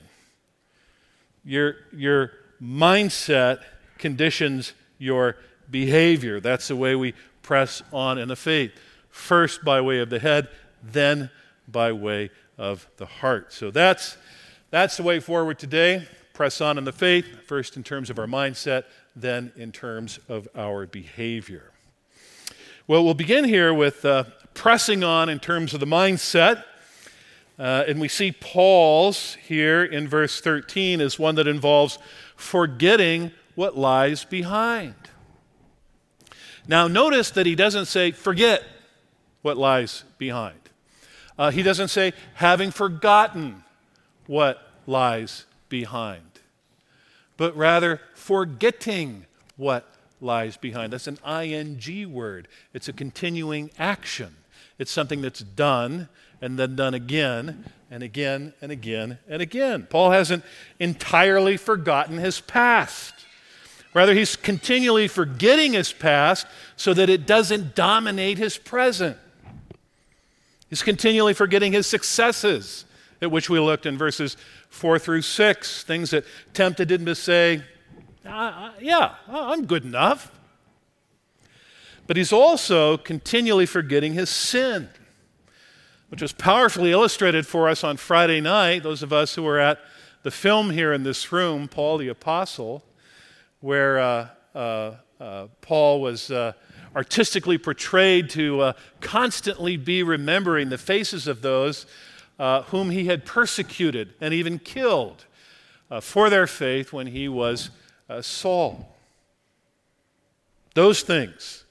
Your, 1.44 1.76
your 1.92 2.32
mindset 2.62 3.60
conditions 3.98 4.74
your 4.98 5.36
behavior. 5.70 6.38
That's 6.40 6.68
the 6.68 6.76
way 6.76 6.94
we 6.94 7.14
press 7.42 7.82
on 7.92 8.18
in 8.18 8.28
the 8.28 8.36
faith. 8.36 8.72
First 9.08 9.64
by 9.64 9.80
way 9.80 9.98
of 9.98 10.10
the 10.10 10.20
head, 10.20 10.48
then 10.82 11.30
by 11.66 11.92
way 11.92 12.30
of 12.58 12.86
the 12.98 13.06
heart. 13.06 13.52
So 13.52 13.70
that's, 13.70 14.16
that's 14.70 14.96
the 14.96 15.02
way 15.02 15.18
forward 15.18 15.58
today. 15.58 16.06
Press 16.40 16.62
on 16.62 16.78
in 16.78 16.85
the 16.85 16.90
faith, 16.90 17.26
first 17.44 17.76
in 17.76 17.82
terms 17.82 18.09
of 18.09 18.18
our 18.18 18.25
mindset, 18.25 18.85
then 19.14 19.52
in 19.56 19.73
terms 19.73 20.18
of 20.26 20.49
our 20.54 20.87
behavior. 20.87 21.70
Well, 22.87 23.04
we'll 23.04 23.12
begin 23.12 23.44
here 23.44 23.75
with 23.75 24.06
uh, 24.06 24.25
pressing 24.54 25.04
on 25.04 25.28
in 25.28 25.38
terms 25.38 25.75
of 25.75 25.80
the 25.80 25.87
mindset. 25.87 26.64
Uh, 27.59 27.85
and 27.87 28.00
we 28.00 28.09
see 28.09 28.32
Paul's 28.32 29.35
here 29.47 29.85
in 29.85 30.09
verse 30.09 30.40
13 30.40 31.02
as 31.02 31.18
one 31.18 31.35
that 31.35 31.47
involves 31.47 31.99
forgetting 32.37 33.32
what 33.54 33.76
lies 33.76 34.25
behind. 34.25 34.94
Now, 36.66 36.88
notice 36.88 37.30
that 37.32 37.44
he 37.44 37.54
doesn't 37.54 37.85
say, 37.85 38.12
forget 38.12 38.64
what 39.42 39.59
lies 39.59 40.04
behind. 40.16 40.70
Uh, 41.38 41.50
he 41.50 41.62
doesn't 41.62 41.88
say, 41.88 42.14
having 42.32 42.70
forgotten 42.70 43.62
what 44.26 44.66
lies 44.87 45.44
behind, 45.68 46.29
but 47.40 47.56
rather 47.56 48.02
forgetting 48.12 49.25
what 49.56 49.88
lies 50.20 50.59
behind. 50.59 50.92
That's 50.92 51.06
an 51.06 51.16
ing 51.26 52.12
word, 52.12 52.49
it's 52.75 52.87
a 52.87 52.92
continuing 52.92 53.70
action. 53.78 54.37
It's 54.78 54.90
something 54.90 55.23
that's 55.23 55.40
done 55.40 56.11
and 56.42 56.59
then 56.59 56.76
done 56.76 56.92
again 56.92 57.64
and 57.90 58.02
again 58.02 58.52
and 58.61 58.70
again 58.70 59.20
and 59.26 59.40
again. 59.40 59.87
Paul 59.88 60.11
hasn't 60.11 60.44
entirely 60.78 61.56
forgotten 61.56 62.18
his 62.18 62.42
past. 62.42 63.14
Rather, 63.94 64.12
he's 64.12 64.37
continually 64.37 65.09
forgetting 65.09 65.73
his 65.73 65.94
past 65.94 66.47
so 66.76 66.92
that 66.92 67.09
it 67.09 67.26
doesn't 67.26 67.75
dominate 67.75 68.37
his 68.37 68.59
present. 68.59 69.16
He's 70.68 70.82
continually 70.82 71.32
forgetting 71.32 71.73
his 71.73 71.87
successes, 71.87 72.85
at 73.22 73.30
which 73.30 73.50
we 73.50 73.58
looked 73.60 73.86
in 73.86 73.98
verses 73.98 74.36
4 74.70 74.98
through 74.98 75.22
6, 75.22 75.84
things 75.84 76.10
that 76.10 76.24
tempted 76.54 76.90
him 76.90 77.04
to 77.06 77.14
say, 77.14 77.62
uh, 78.26 78.70
Yeah, 78.80 79.14
I'm 79.28 79.66
good 79.66 79.84
enough. 79.84 80.32
But 82.06 82.16
he's 82.16 82.32
also 82.32 82.96
continually 82.96 83.66
forgetting 83.66 84.14
his 84.14 84.30
sin 84.30 84.88
which 86.10 86.20
was 86.20 86.32
powerfully 86.32 86.90
illustrated 86.90 87.46
for 87.46 87.68
us 87.68 87.84
on 87.84 87.96
Friday 87.96 88.40
night, 88.40 88.82
those 88.82 89.02
of 89.02 89.12
us 89.12 89.36
who 89.36 89.44
were 89.44 89.60
at 89.60 89.78
the 90.24 90.30
film 90.30 90.70
here 90.70 90.92
in 90.92 91.04
this 91.04 91.30
room, 91.30 91.68
Paul 91.68 91.98
the 91.98 92.08
Apostle, 92.08 92.84
where 93.60 94.00
uh, 94.00 94.28
uh, 94.52 94.94
uh, 95.20 95.46
Paul 95.60 96.00
was 96.00 96.32
uh, 96.32 96.52
artistically 96.96 97.58
portrayed 97.58 98.28
to 98.30 98.60
uh, 98.60 98.72
constantly 99.00 99.76
be 99.76 100.02
remembering 100.02 100.68
the 100.68 100.78
faces 100.78 101.28
of 101.28 101.42
those 101.42 101.86
uh, 102.40 102.62
whom 102.62 102.90
he 102.90 103.04
had 103.04 103.25
persecuted 103.25 104.14
and 104.20 104.35
even 104.35 104.59
killed 104.59 105.26
for 106.00 106.30
their 106.30 106.47
faith 106.47 106.92
when 106.92 107.09
he 107.09 107.28
was 107.28 107.70
Saul. 108.23 108.97
Those 110.75 111.02
things 111.02 111.64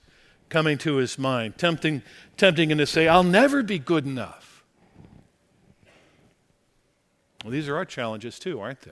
coming 0.49 0.77
to 0.79 0.97
his 0.97 1.17
mind, 1.17 1.57
tempting, 1.57 2.03
tempting 2.37 2.69
him 2.69 2.77
to 2.77 2.85
say, 2.85 3.07
I'll 3.07 3.23
never 3.23 3.63
be 3.63 3.79
good 3.79 4.05
enough. 4.05 4.63
Well, 7.43 7.51
these 7.51 7.67
are 7.67 7.75
our 7.75 7.85
challenges 7.85 8.37
too, 8.37 8.59
aren't 8.59 8.81
they? 8.81 8.91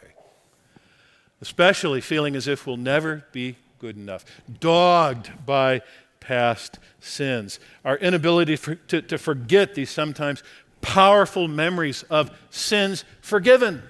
Especially 1.42 2.02
feeling 2.02 2.36
as 2.36 2.48
if 2.48 2.66
we'll 2.66 2.78
never 2.78 3.26
be 3.32 3.58
good 3.80 3.98
enough, 3.98 4.26
dogged 4.60 5.30
by 5.46 5.82
past 6.20 6.80
sins, 7.00 7.60
our 7.86 7.98
inability 7.98 8.56
for, 8.56 8.76
to, 8.76 9.02
to 9.02 9.18
forget 9.18 9.76
these 9.76 9.90
sometimes 9.90 10.42
powerful 10.82 11.48
memories 11.48 12.04
of 12.04 12.32
sins 12.50 13.04
forgiven. 13.22 13.84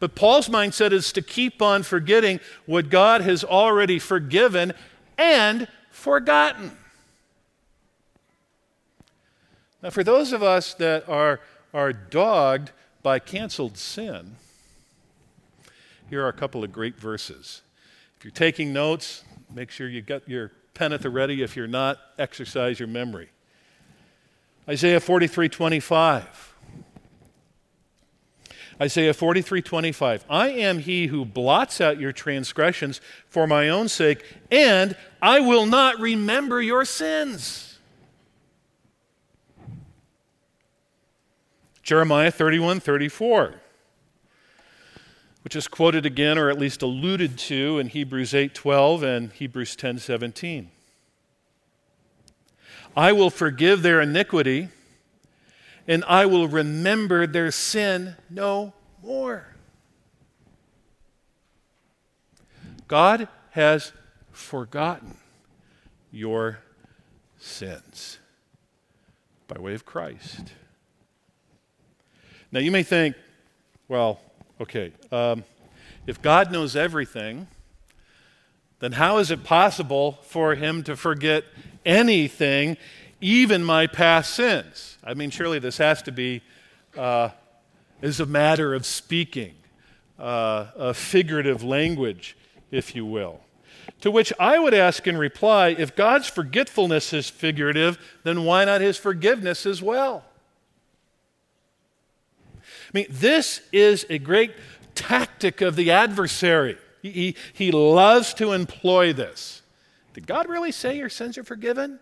But 0.00 0.14
Paul's 0.14 0.48
mindset 0.48 0.92
is 0.92 1.12
to 1.12 1.22
keep 1.22 1.62
on 1.62 1.82
forgetting 1.82 2.40
what 2.66 2.90
God 2.90 3.20
has 3.22 3.44
already 3.44 3.98
forgiven 3.98 4.72
and 5.16 5.68
forgotten. 5.90 6.72
Now, 9.82 9.90
for 9.90 10.02
those 10.02 10.32
of 10.32 10.42
us 10.42 10.74
that 10.74 11.08
are, 11.08 11.40
are 11.72 11.92
dogged 11.92 12.72
by 13.02 13.18
canceled 13.18 13.76
sin, 13.76 14.36
here 16.08 16.24
are 16.24 16.28
a 16.28 16.32
couple 16.32 16.64
of 16.64 16.72
great 16.72 16.98
verses. 16.98 17.62
If 18.16 18.24
you're 18.24 18.32
taking 18.32 18.72
notes, 18.72 19.24
make 19.54 19.70
sure 19.70 19.88
you 19.88 20.00
got 20.00 20.28
your 20.28 20.52
pen 20.72 20.92
at 20.92 21.02
the 21.02 21.10
ready. 21.10 21.42
If 21.42 21.56
you're 21.56 21.66
not, 21.66 21.98
exercise 22.18 22.78
your 22.78 22.88
memory. 22.88 23.28
Isaiah 24.68 25.00
43 25.00 25.48
25. 25.48 26.54
Isaiah 28.80 29.14
43 29.14 29.62
25. 29.62 30.24
I 30.28 30.48
am 30.48 30.78
he 30.78 31.06
who 31.06 31.24
blots 31.24 31.80
out 31.80 32.00
your 32.00 32.12
transgressions 32.12 33.00
for 33.28 33.46
my 33.46 33.68
own 33.68 33.88
sake, 33.88 34.24
and 34.50 34.96
I 35.20 35.40
will 35.40 35.66
not 35.66 36.00
remember 36.00 36.60
your 36.60 36.84
sins. 36.84 37.78
Jeremiah 41.82 42.30
31 42.30 42.80
34, 42.80 43.60
which 45.42 45.54
is 45.54 45.68
quoted 45.68 46.06
again 46.06 46.38
or 46.38 46.48
at 46.48 46.58
least 46.58 46.80
alluded 46.80 47.36
to 47.38 47.78
in 47.78 47.88
Hebrews 47.88 48.34
8 48.34 48.54
12 48.54 49.02
and 49.02 49.32
Hebrews 49.32 49.76
10 49.76 49.98
17. 49.98 50.70
I 52.96 53.12
will 53.12 53.30
forgive 53.30 53.82
their 53.82 54.00
iniquity 54.00 54.68
and 55.86 56.04
I 56.06 56.26
will 56.26 56.48
remember 56.48 57.26
their 57.26 57.50
sin 57.50 58.16
no 58.30 58.72
more. 59.02 59.48
God 62.88 63.28
has 63.50 63.92
forgotten 64.32 65.16
your 66.10 66.58
sins 67.38 68.18
by 69.48 69.60
way 69.60 69.74
of 69.74 69.84
Christ. 69.84 70.52
Now, 72.50 72.60
you 72.60 72.70
may 72.70 72.82
think, 72.82 73.16
well, 73.88 74.20
okay, 74.60 74.92
um, 75.10 75.44
if 76.06 76.22
God 76.22 76.52
knows 76.52 76.76
everything, 76.76 77.48
then 78.84 78.92
how 78.92 79.16
is 79.16 79.30
it 79.30 79.42
possible 79.44 80.18
for 80.22 80.54
him 80.54 80.82
to 80.82 80.94
forget 80.94 81.44
anything 81.86 82.76
even 83.20 83.64
my 83.64 83.86
past 83.86 84.34
sins. 84.34 84.98
I 85.02 85.14
mean, 85.14 85.30
surely 85.30 85.58
this 85.58 85.78
has 85.78 86.02
to 86.02 86.12
be 86.12 86.42
uh, 86.94 87.30
is 88.02 88.20
a 88.20 88.26
matter 88.26 88.74
of 88.74 88.84
speaking, 88.84 89.54
uh, 90.18 90.66
a 90.76 90.92
figurative 90.92 91.64
language, 91.64 92.36
if 92.70 92.94
you 92.94 93.06
will. 93.06 93.40
To 94.02 94.10
which 94.10 94.30
I 94.38 94.58
would 94.58 94.74
ask 94.74 95.06
in 95.06 95.16
reply 95.16 95.68
if 95.68 95.96
God's 95.96 96.28
forgetfulness 96.28 97.14
is 97.14 97.30
figurative, 97.30 97.98
then 98.22 98.44
why 98.44 98.66
not 98.66 98.82
his 98.82 98.98
forgiveness 98.98 99.64
as 99.64 99.80
well? 99.80 100.24
I 102.60 102.90
mean, 102.92 103.06
this 103.08 103.62
is 103.72 104.04
a 104.10 104.18
great 104.18 104.52
tactic 104.94 105.62
of 105.62 105.76
the 105.76 105.90
adversary. 105.90 106.76
He, 107.04 107.10
he, 107.10 107.36
he 107.52 107.70
loves 107.70 108.32
to 108.34 108.52
employ 108.52 109.12
this. 109.12 109.60
Did 110.14 110.26
God 110.26 110.48
really 110.48 110.72
say 110.72 110.96
your 110.96 111.10
sins 111.10 111.36
are 111.36 111.44
forgiven? 111.44 112.00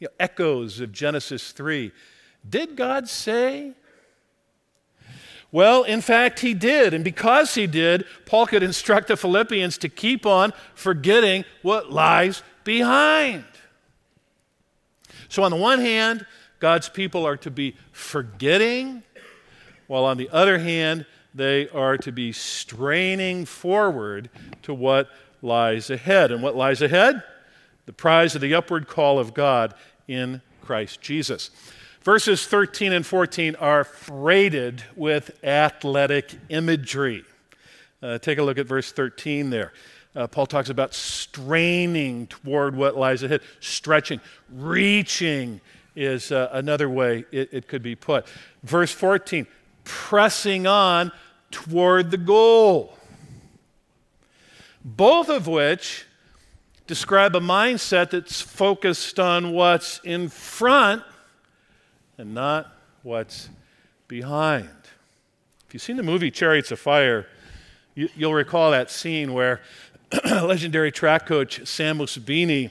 You 0.00 0.08
know, 0.08 0.14
echoes 0.18 0.80
of 0.80 0.90
Genesis 0.90 1.52
3. 1.52 1.92
Did 2.48 2.74
God 2.74 3.08
say? 3.08 3.72
Well, 5.52 5.84
in 5.84 6.00
fact, 6.00 6.40
he 6.40 6.54
did. 6.54 6.92
And 6.92 7.04
because 7.04 7.54
he 7.54 7.68
did, 7.68 8.04
Paul 8.26 8.48
could 8.48 8.64
instruct 8.64 9.06
the 9.06 9.16
Philippians 9.16 9.78
to 9.78 9.88
keep 9.88 10.26
on 10.26 10.52
forgetting 10.74 11.44
what 11.62 11.92
lies 11.92 12.42
behind. 12.64 13.44
So, 15.28 15.44
on 15.44 15.52
the 15.52 15.56
one 15.56 15.78
hand, 15.78 16.26
God's 16.58 16.88
people 16.88 17.24
are 17.24 17.36
to 17.36 17.50
be 17.50 17.76
forgetting, 17.92 19.04
while 19.86 20.04
on 20.04 20.16
the 20.16 20.30
other 20.30 20.58
hand, 20.58 21.06
they 21.34 21.68
are 21.70 21.96
to 21.98 22.12
be 22.12 22.32
straining 22.32 23.44
forward 23.44 24.30
to 24.62 24.72
what 24.72 25.08
lies 25.42 25.90
ahead. 25.90 26.30
And 26.30 26.42
what 26.42 26.54
lies 26.54 26.80
ahead? 26.80 27.22
The 27.86 27.92
prize 27.92 28.34
of 28.34 28.40
the 28.40 28.54
upward 28.54 28.86
call 28.86 29.18
of 29.18 29.34
God 29.34 29.74
in 30.08 30.40
Christ 30.62 31.00
Jesus. 31.02 31.50
Verses 32.02 32.46
13 32.46 32.92
and 32.92 33.04
14 33.04 33.56
are 33.56 33.82
freighted 33.82 34.84
with 34.94 35.42
athletic 35.42 36.34
imagery. 36.48 37.24
Uh, 38.02 38.18
take 38.18 38.38
a 38.38 38.42
look 38.42 38.58
at 38.58 38.66
verse 38.66 38.92
13 38.92 39.50
there. 39.50 39.72
Uh, 40.14 40.26
Paul 40.26 40.46
talks 40.46 40.68
about 40.68 40.94
straining 40.94 42.26
toward 42.28 42.76
what 42.76 42.96
lies 42.96 43.22
ahead, 43.22 43.40
stretching, 43.58 44.20
reaching 44.52 45.60
is 45.96 46.30
uh, 46.30 46.50
another 46.52 46.88
way 46.88 47.24
it, 47.32 47.48
it 47.52 47.68
could 47.68 47.82
be 47.82 47.96
put. 47.96 48.26
Verse 48.62 48.92
14, 48.92 49.46
pressing 49.84 50.66
on 50.66 51.10
toward 51.54 52.10
the 52.10 52.18
goal. 52.18 52.98
Both 54.84 55.28
of 55.30 55.46
which 55.46 56.04
describe 56.88 57.34
a 57.36 57.40
mindset 57.40 58.10
that's 58.10 58.40
focused 58.40 59.18
on 59.20 59.52
what's 59.52 60.00
in 60.04 60.28
front 60.28 61.02
and 62.18 62.34
not 62.34 62.76
what's 63.02 63.48
behind. 64.08 64.68
If 65.66 65.74
you've 65.74 65.82
seen 65.82 65.96
the 65.96 66.02
movie 66.02 66.30
Chariots 66.30 66.72
of 66.72 66.80
Fire, 66.80 67.26
you, 67.94 68.08
will 68.18 68.34
recall 68.34 68.72
that 68.72 68.90
scene 68.90 69.32
where 69.32 69.60
legendary 70.24 70.90
track 70.90 71.24
coach 71.24 71.66
Sam 71.66 71.98
Mussabini 71.98 72.70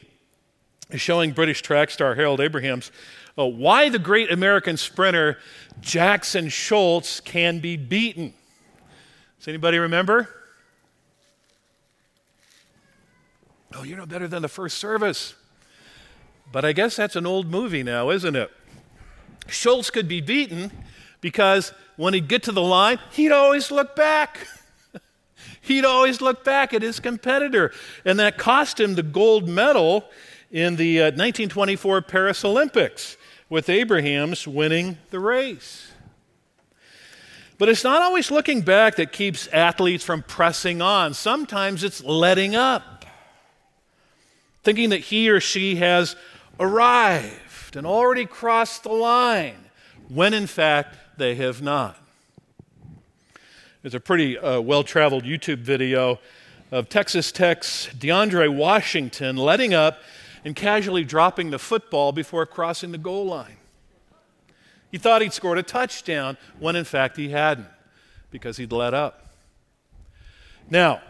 is 0.89 1.01
showing 1.01 1.31
British 1.31 1.61
track 1.61 1.89
star 1.89 2.15
Harold 2.15 2.41
Abrahams 2.41 2.91
uh, 3.37 3.45
why 3.45 3.89
the 3.89 3.99
great 3.99 4.31
American 4.31 4.77
sprinter 4.77 5.37
Jackson 5.81 6.47
Scholz 6.47 7.23
can 7.23 7.59
be 7.59 7.77
beaten. 7.77 8.33
Does 9.43 9.49
anybody 9.49 9.77
remember? 9.77 10.29
Oh, 13.75 13.83
you're 13.83 13.97
no 13.97 14.05
better 14.05 14.25
than 14.25 14.41
the 14.41 14.47
first 14.47 14.77
service. 14.77 15.35
But 16.49 16.63
I 16.63 16.71
guess 16.71 16.95
that's 16.95 17.17
an 17.17 17.25
old 17.25 17.51
movie 17.51 17.83
now, 17.83 18.09
isn't 18.09 18.37
it? 18.37 18.49
Scholz 19.47 19.91
could 19.91 20.07
be 20.07 20.21
beaten 20.21 20.71
because 21.19 21.73
when 21.97 22.13
he'd 22.13 22.29
get 22.29 22.43
to 22.43 22.53
the 22.53 22.61
line, 22.61 22.99
he'd 23.11 23.33
always 23.33 23.69
look 23.69 23.97
back. 23.97 24.47
he'd 25.61 25.83
always 25.83 26.21
look 26.21 26.45
back 26.45 26.73
at 26.73 26.81
his 26.81 27.01
competitor. 27.01 27.73
And 28.05 28.17
that 28.19 28.37
cost 28.37 28.79
him 28.79 28.95
the 28.95 29.03
gold 29.03 29.49
medal 29.49 30.05
in 30.51 30.77
the 30.77 31.01
uh, 31.01 31.05
1924 31.07 32.01
Paris 32.03 32.45
Olympics, 32.45 33.17
with 33.49 33.67
Abrahams 33.67 34.47
winning 34.47 34.99
the 35.09 35.19
race. 35.19 35.92
But 37.57 37.69
it's 37.69 37.83
not 37.83 38.01
always 38.01 38.31
looking 38.31 38.61
back 38.61 38.95
that 38.95 39.11
keeps 39.11 39.47
athletes 39.47 40.03
from 40.03 40.23
pressing 40.23 40.81
on. 40.81 41.13
Sometimes 41.13 41.83
it's 41.83 42.03
letting 42.03 42.55
up, 42.55 43.05
thinking 44.63 44.89
that 44.89 45.01
he 45.01 45.29
or 45.29 45.39
she 45.39 45.75
has 45.75 46.15
arrived 46.59 47.75
and 47.75 47.85
already 47.85 48.25
crossed 48.25 48.83
the 48.83 48.91
line, 48.91 49.69
when 50.09 50.33
in 50.33 50.47
fact 50.47 50.97
they 51.17 51.35
have 51.35 51.61
not. 51.61 51.97
There's 53.81 53.95
a 53.95 53.99
pretty 53.99 54.37
uh, 54.37 54.61
well 54.61 54.83
traveled 54.83 55.23
YouTube 55.23 55.59
video 55.59 56.19
of 56.71 56.89
Texas 56.89 57.31
Tech's 57.31 57.87
DeAndre 57.95 58.53
Washington 58.53 59.37
letting 59.37 59.73
up 59.73 59.99
and 60.45 60.55
casually 60.55 61.03
dropping 61.03 61.51
the 61.51 61.59
football 61.59 62.11
before 62.11 62.45
crossing 62.45 62.91
the 62.91 62.97
goal 62.97 63.25
line. 63.25 63.57
He 64.93 64.99
thought 64.99 65.23
he'd 65.23 65.33
scored 65.33 65.57
a 65.57 65.63
touchdown 65.63 66.37
when 66.59 66.75
in 66.75 66.83
fact 66.83 67.17
he 67.17 67.29
hadn't 67.29 67.65
because 68.29 68.57
he'd 68.57 68.71
let 68.71 68.93
up. 68.93 69.33
Now, 70.69 71.01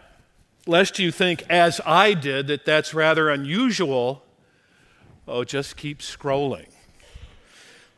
lest 0.66 0.98
you 0.98 1.12
think, 1.12 1.44
as 1.50 1.82
I 1.84 2.14
did, 2.14 2.46
that 2.46 2.64
that's 2.64 2.94
rather 2.94 3.28
unusual, 3.28 4.22
oh, 5.28 5.44
just 5.44 5.76
keep 5.76 5.98
scrolling. 5.98 6.68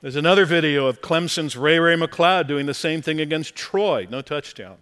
There's 0.02 0.16
another 0.16 0.44
video 0.44 0.88
of 0.88 1.00
Clemson's 1.00 1.56
Ray 1.56 1.78
Ray 1.78 1.94
McCloud 1.94 2.48
doing 2.48 2.66
the 2.66 2.74
same 2.74 3.00
thing 3.00 3.20
against 3.20 3.54
Troy, 3.54 4.08
no 4.10 4.22
touchdown. 4.22 4.78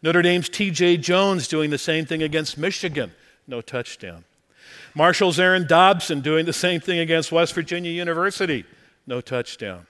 Notre 0.00 0.22
Dame's 0.22 0.48
TJ 0.48 1.00
Jones 1.00 1.48
doing 1.48 1.70
the 1.70 1.76
same 1.76 2.06
thing 2.06 2.22
against 2.22 2.56
Michigan, 2.56 3.10
no 3.48 3.60
touchdown. 3.60 4.24
Marshall's 4.94 5.40
Aaron 5.40 5.66
Dobson 5.66 6.20
doing 6.20 6.46
the 6.46 6.52
same 6.52 6.80
thing 6.80 7.00
against 7.00 7.32
West 7.32 7.52
Virginia 7.52 7.90
University, 7.90 8.64
no 9.08 9.20
touchdown. 9.20 9.88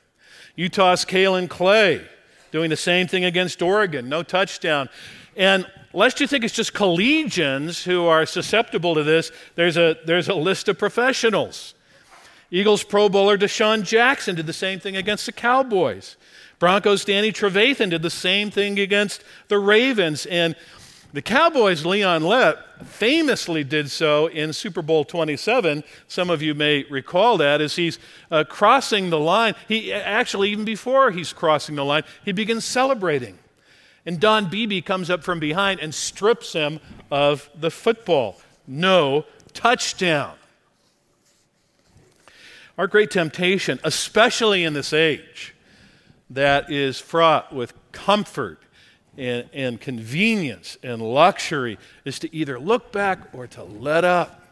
Utah's 0.57 1.05
Kaelin 1.05 1.49
Clay 1.49 2.07
doing 2.51 2.71
the 2.71 2.77
same 2.77 3.07
thing 3.07 3.25
against 3.25 3.63
Oregon, 3.63 4.09
no 4.09 4.23
touchdown. 4.23 4.89
And 5.37 5.67
lest 5.93 6.21
you 6.21 6.27
think 6.27 6.45
it's 6.45 6.55
just 6.55 6.75
collegians 6.75 7.85
who 7.85 8.07
are 8.07 8.27
susceptible 8.27 8.95
to 8.95 9.05
this, 9.05 9.31
there's 9.55 9.77
a, 9.77 9.97
there's 10.05 10.29
a 10.29 10.35
list 10.35 10.69
of 10.69 10.79
professionals. 10.79 11.75
Eagles 12.51 12.83
Pro 12.83 13.09
Bowler 13.09 13.39
DeSean 13.39 13.85
Jackson 13.85 14.35
did 14.35 14.47
the 14.47 14.53
same 14.53 14.81
thing 14.81 14.97
against 14.97 15.27
the 15.27 15.33
Cowboys. 15.33 16.17
Broncos 16.59 17.05
Danny 17.05 17.33
Trevathan 17.33 17.91
did 17.91 18.03
the 18.03 18.11
same 18.11 18.51
thing 18.51 18.79
against 18.79 19.25
the 19.49 19.59
Ravens. 19.59 20.27
And 20.27 20.57
the 21.13 21.23
Cowboys' 21.23 21.85
Leon 21.85 22.23
Lett 22.23 22.59
famously 22.85 23.65
did 23.65 23.91
so 23.91 24.29
in 24.29 24.53
Super 24.53 24.83
Bowl 24.83 25.05
27. 25.05 25.83
Some 26.07 26.31
of 26.31 26.41
you 26.41 26.55
may 26.55 26.85
recall 26.85 27.37
that 27.39 27.61
as 27.61 27.77
he's 27.77 27.99
uh, 28.31 28.45
crossing 28.45 29.11
the 29.11 29.19
line. 29.19 29.55
He 29.67 29.93
actually, 29.93 30.51
even 30.51 30.65
before 30.65 31.11
he's 31.11 31.33
crossing 31.33 31.75
the 31.75 31.85
line, 31.85 32.05
he 32.25 32.33
begins 32.33 32.65
celebrating. 32.65 33.39
And 34.07 34.21
Don 34.21 34.49
Beebe 34.49 34.81
comes 34.81 35.11
up 35.11 35.23
from 35.23 35.41
behind 35.41 35.81
and 35.81 35.95
strips 35.95 36.53
him 36.53 36.81
of 37.11 37.51
the 37.59 37.71
football. 37.71 38.41
No 38.67 39.27
touchdown. 39.53 40.35
Our 42.79 42.87
great 42.87 43.11
temptation, 43.11 43.79
especially 43.85 44.65
in 44.65 44.73
this 44.73 44.93
age 44.93 45.55
that 46.31 46.71
is 46.71 46.99
fraught 46.99 47.53
with 47.53 47.75
comfort 47.93 48.63
and, 49.21 49.51
and 49.53 49.81
convenience 49.81 50.79
and 50.83 51.03
luxury 51.03 51.79
is 52.07 52.19
to 52.21 52.35
either 52.35 52.59
look 52.59 52.91
back 52.91 53.19
or 53.35 53.47
to 53.49 53.63
let 53.63 54.03
up 54.03 54.43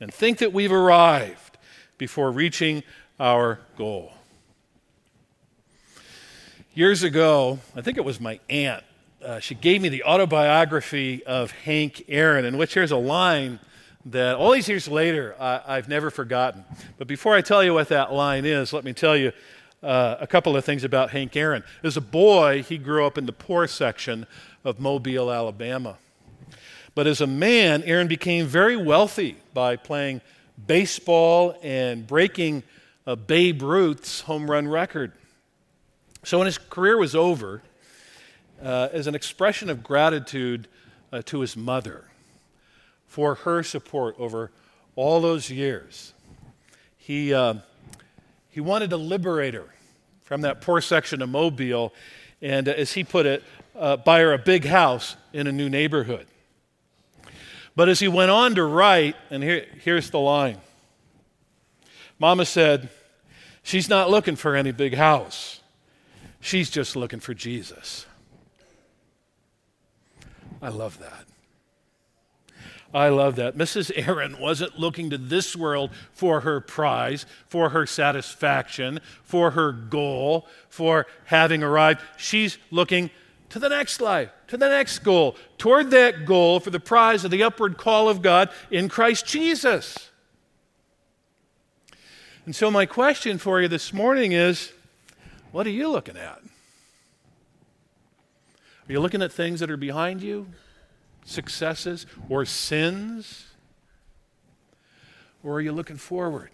and 0.00 0.14
think 0.14 0.38
that 0.38 0.52
we've 0.52 0.70
arrived 0.70 1.58
before 1.98 2.30
reaching 2.30 2.84
our 3.18 3.58
goal. 3.76 4.12
Years 6.72 7.02
ago, 7.02 7.58
I 7.74 7.80
think 7.80 7.98
it 7.98 8.04
was 8.04 8.20
my 8.20 8.38
aunt, 8.48 8.84
uh, 9.24 9.40
she 9.40 9.56
gave 9.56 9.82
me 9.82 9.88
the 9.88 10.04
autobiography 10.04 11.24
of 11.26 11.50
Hank 11.50 12.04
Aaron, 12.08 12.44
in 12.44 12.56
which 12.56 12.74
there's 12.74 12.92
a 12.92 12.96
line 12.96 13.58
that 14.06 14.36
all 14.36 14.52
these 14.52 14.68
years 14.68 14.86
later 14.86 15.34
I, 15.38 15.74
have 15.74 15.88
never 15.88 16.10
forgotten. 16.10 16.64
But 16.96 17.08
before 17.08 17.34
I 17.34 17.40
tell 17.40 17.62
you 17.62 17.74
what 17.74 17.88
that 17.88 18.12
line 18.12 18.46
is, 18.46 18.72
let 18.72 18.84
me 18.84 18.92
tell 18.92 19.16
you 19.16 19.32
uh, 19.82 20.16
a 20.20 20.26
couple 20.26 20.56
of 20.56 20.64
things 20.64 20.84
about 20.84 21.10
Hank 21.10 21.36
Aaron. 21.36 21.64
As 21.82 21.96
a 21.96 22.00
boy, 22.00 22.62
he 22.62 22.78
grew 22.78 23.06
up 23.06 23.16
in 23.16 23.26
the 23.26 23.32
poor 23.32 23.66
section 23.66 24.26
of 24.64 24.78
Mobile, 24.78 25.32
Alabama. 25.32 25.96
But 26.94 27.06
as 27.06 27.20
a 27.20 27.26
man, 27.26 27.82
Aaron 27.84 28.08
became 28.08 28.46
very 28.46 28.76
wealthy 28.76 29.36
by 29.54 29.76
playing 29.76 30.20
baseball 30.66 31.56
and 31.62 32.06
breaking 32.06 32.62
uh, 33.06 33.14
Babe 33.14 33.62
Ruth's 33.62 34.20
home 34.22 34.50
run 34.50 34.68
record. 34.68 35.12
So 36.24 36.38
when 36.38 36.46
his 36.46 36.58
career 36.58 36.98
was 36.98 37.14
over, 37.14 37.62
uh, 38.62 38.88
as 38.92 39.06
an 39.06 39.14
expression 39.14 39.70
of 39.70 39.82
gratitude 39.82 40.68
uh, 41.12 41.22
to 41.26 41.40
his 41.40 41.56
mother 41.56 42.04
for 43.06 43.36
her 43.36 43.62
support 43.62 44.16
over 44.18 44.50
all 44.96 45.20
those 45.20 45.48
years, 45.48 46.12
he, 46.98 47.32
uh, 47.32 47.54
he 48.50 48.60
wanted 48.60 48.92
a 48.92 48.96
liberator 48.96 49.66
from 50.22 50.42
that 50.42 50.60
poor 50.60 50.80
section 50.80 51.22
of 51.22 51.28
Mobile, 51.28 51.94
and 52.42 52.68
uh, 52.68 52.72
as 52.72 52.92
he 52.92 53.04
put 53.04 53.26
it, 53.26 53.42
uh, 53.76 53.96
buy 53.96 54.20
her 54.20 54.32
a 54.32 54.38
big 54.38 54.64
house 54.64 55.16
in 55.32 55.46
a 55.46 55.52
new 55.52 55.68
neighborhood. 55.68 56.26
But 57.76 57.88
as 57.88 58.00
he 58.00 58.08
went 58.08 58.30
on 58.30 58.54
to 58.56 58.64
write, 58.64 59.16
and 59.30 59.42
here, 59.42 59.66
here's 59.82 60.10
the 60.10 60.20
line 60.20 60.58
Mama 62.18 62.44
said, 62.44 62.90
She's 63.62 63.88
not 63.88 64.10
looking 64.10 64.36
for 64.36 64.56
any 64.56 64.72
big 64.72 64.94
house, 64.94 65.60
she's 66.40 66.70
just 66.70 66.96
looking 66.96 67.20
for 67.20 67.34
Jesus. 67.34 68.06
I 70.62 70.68
love 70.68 70.98
that. 70.98 71.29
I 72.92 73.08
love 73.08 73.36
that. 73.36 73.56
Mrs. 73.56 73.92
Aaron 73.94 74.38
wasn't 74.40 74.78
looking 74.78 75.10
to 75.10 75.18
this 75.18 75.54
world 75.54 75.90
for 76.12 76.40
her 76.40 76.60
prize, 76.60 77.24
for 77.48 77.70
her 77.70 77.86
satisfaction, 77.86 79.00
for 79.22 79.52
her 79.52 79.70
goal, 79.70 80.46
for 80.68 81.06
having 81.26 81.62
arrived. 81.62 82.00
She's 82.16 82.58
looking 82.70 83.10
to 83.50 83.60
the 83.60 83.68
next 83.68 84.00
life, 84.00 84.30
to 84.48 84.56
the 84.56 84.68
next 84.68 85.00
goal, 85.00 85.36
toward 85.56 85.90
that 85.92 86.24
goal 86.24 86.58
for 86.58 86.70
the 86.70 86.80
prize 86.80 87.24
of 87.24 87.30
the 87.30 87.42
upward 87.42 87.76
call 87.76 88.08
of 88.08 88.22
God 88.22 88.50
in 88.70 88.88
Christ 88.88 89.24
Jesus. 89.26 90.10
And 92.46 92.56
so, 92.56 92.70
my 92.70 92.86
question 92.86 93.38
for 93.38 93.60
you 93.60 93.68
this 93.68 93.92
morning 93.92 94.32
is 94.32 94.72
what 95.52 95.66
are 95.66 95.70
you 95.70 95.88
looking 95.88 96.16
at? 96.16 96.40
Are 98.88 98.92
you 98.92 98.98
looking 98.98 99.22
at 99.22 99.32
things 99.32 99.60
that 99.60 99.70
are 99.70 99.76
behind 99.76 100.22
you? 100.22 100.48
Successes 101.24 102.06
or 102.28 102.44
sins? 102.44 103.46
Or 105.42 105.54
are 105.54 105.60
you 105.60 105.72
looking 105.72 105.96
forward? 105.96 106.50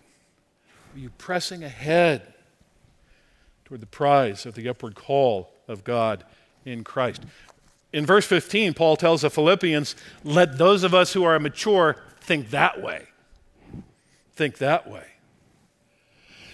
Are 0.95 0.99
you 0.99 1.11
pressing 1.11 1.65
ahead 1.65 2.35
toward 3.65 3.81
the 3.81 3.87
prize 3.87 4.47
of 4.47 4.55
the 4.55 4.69
upward 4.69 4.95
call 4.95 5.53
of 5.69 5.85
God 5.85 6.25
in 6.65 6.85
Christ? 6.85 7.23
In 7.93 8.07
verse 8.07 8.27
15, 8.27 8.75
Paul 8.75 8.97
tells 8.97 9.23
the 9.23 9.31
Philippians, 9.31 9.97
let 10.25 10.59
those 10.59 10.85
of 10.85 10.95
us 10.95 11.13
who 11.13 11.25
are 11.25 11.39
mature 11.39 11.97
think 12.21 12.51
that 12.51 12.83
way. 12.83 13.07
Think 14.35 14.59
that 14.59 14.91
way. 14.91 15.05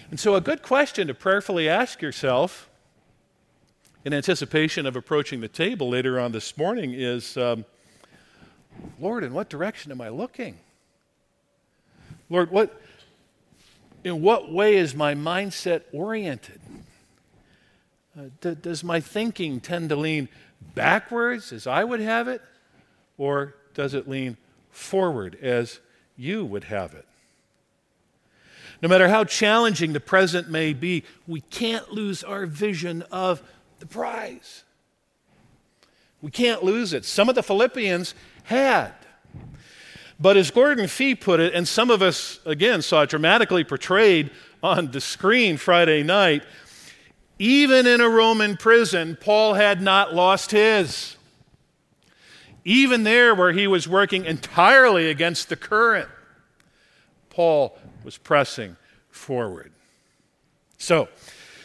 And 0.09 0.19
so, 0.19 0.35
a 0.35 0.41
good 0.41 0.61
question 0.61 1.07
to 1.07 1.13
prayerfully 1.13 1.67
ask 1.67 2.01
yourself 2.01 2.69
in 4.05 4.13
anticipation 4.13 4.85
of 4.85 4.95
approaching 4.95 5.41
the 5.41 5.47
table 5.47 5.89
later 5.89 6.19
on 6.19 6.31
this 6.31 6.57
morning 6.57 6.93
is 6.93 7.35
um, 7.37 7.65
Lord, 8.99 9.23
in 9.23 9.33
what 9.33 9.49
direction 9.49 9.91
am 9.91 10.01
I 10.01 10.09
looking? 10.09 10.57
Lord, 12.29 12.51
what, 12.51 12.81
in 14.03 14.21
what 14.21 14.51
way 14.51 14.75
is 14.75 14.95
my 14.95 15.13
mindset 15.13 15.83
oriented? 15.91 16.59
Uh, 18.17 18.23
d- 18.41 18.55
does 18.55 18.83
my 18.83 18.99
thinking 18.99 19.59
tend 19.59 19.89
to 19.89 19.95
lean 19.95 20.29
backwards 20.75 21.51
as 21.51 21.67
I 21.67 21.83
would 21.83 21.99
have 21.99 22.27
it, 22.27 22.41
or 23.17 23.55
does 23.73 23.93
it 23.93 24.07
lean 24.07 24.37
forward 24.71 25.37
as 25.41 25.79
you 26.15 26.45
would 26.45 26.65
have 26.65 26.93
it? 26.93 27.05
No 28.81 28.89
matter 28.89 29.07
how 29.07 29.23
challenging 29.23 29.93
the 29.93 29.99
present 29.99 30.49
may 30.49 30.73
be, 30.73 31.03
we 31.25 31.41
can't 31.41 31.91
lose 31.91 32.23
our 32.23 32.45
vision 32.45 33.01
of 33.11 33.41
the 33.79 33.85
prize. 33.85 34.63
We 36.23 36.31
can't 36.31 36.63
lose 36.63 36.93
it. 36.93 37.03
Some 37.03 37.27
of 37.27 37.35
the 37.35 37.43
Philippians 37.43 38.15
had. 38.45 38.93
But 40.17 40.37
as 40.37 40.51
Gordon 40.51 40.87
Fee 40.87 41.15
put 41.15 41.41
it, 41.41 41.53
and 41.53 41.67
some 41.67 41.91
of 41.91 42.01
us, 42.01 42.39
again, 42.45 42.81
saw 42.81 43.01
it 43.01 43.09
dramatically 43.09 43.65
portrayed 43.65 44.31
on 44.63 44.91
the 44.91 45.01
screen 45.01 45.57
Friday 45.57 46.01
night, 46.01 46.43
even 47.39 47.85
in 47.85 47.99
a 47.99 48.07
Roman 48.07 48.55
prison, 48.55 49.17
Paul 49.19 49.55
had 49.55 49.81
not 49.81 50.15
lost 50.15 50.51
his. 50.51 51.17
Even 52.63 53.03
there, 53.03 53.35
where 53.35 53.51
he 53.51 53.67
was 53.67 53.85
working 53.85 54.23
entirely 54.23 55.09
against 55.09 55.49
the 55.49 55.57
current, 55.57 56.07
Paul 57.29 57.77
was 58.05 58.17
pressing 58.17 58.77
forward. 59.09 59.73
So, 60.77 61.09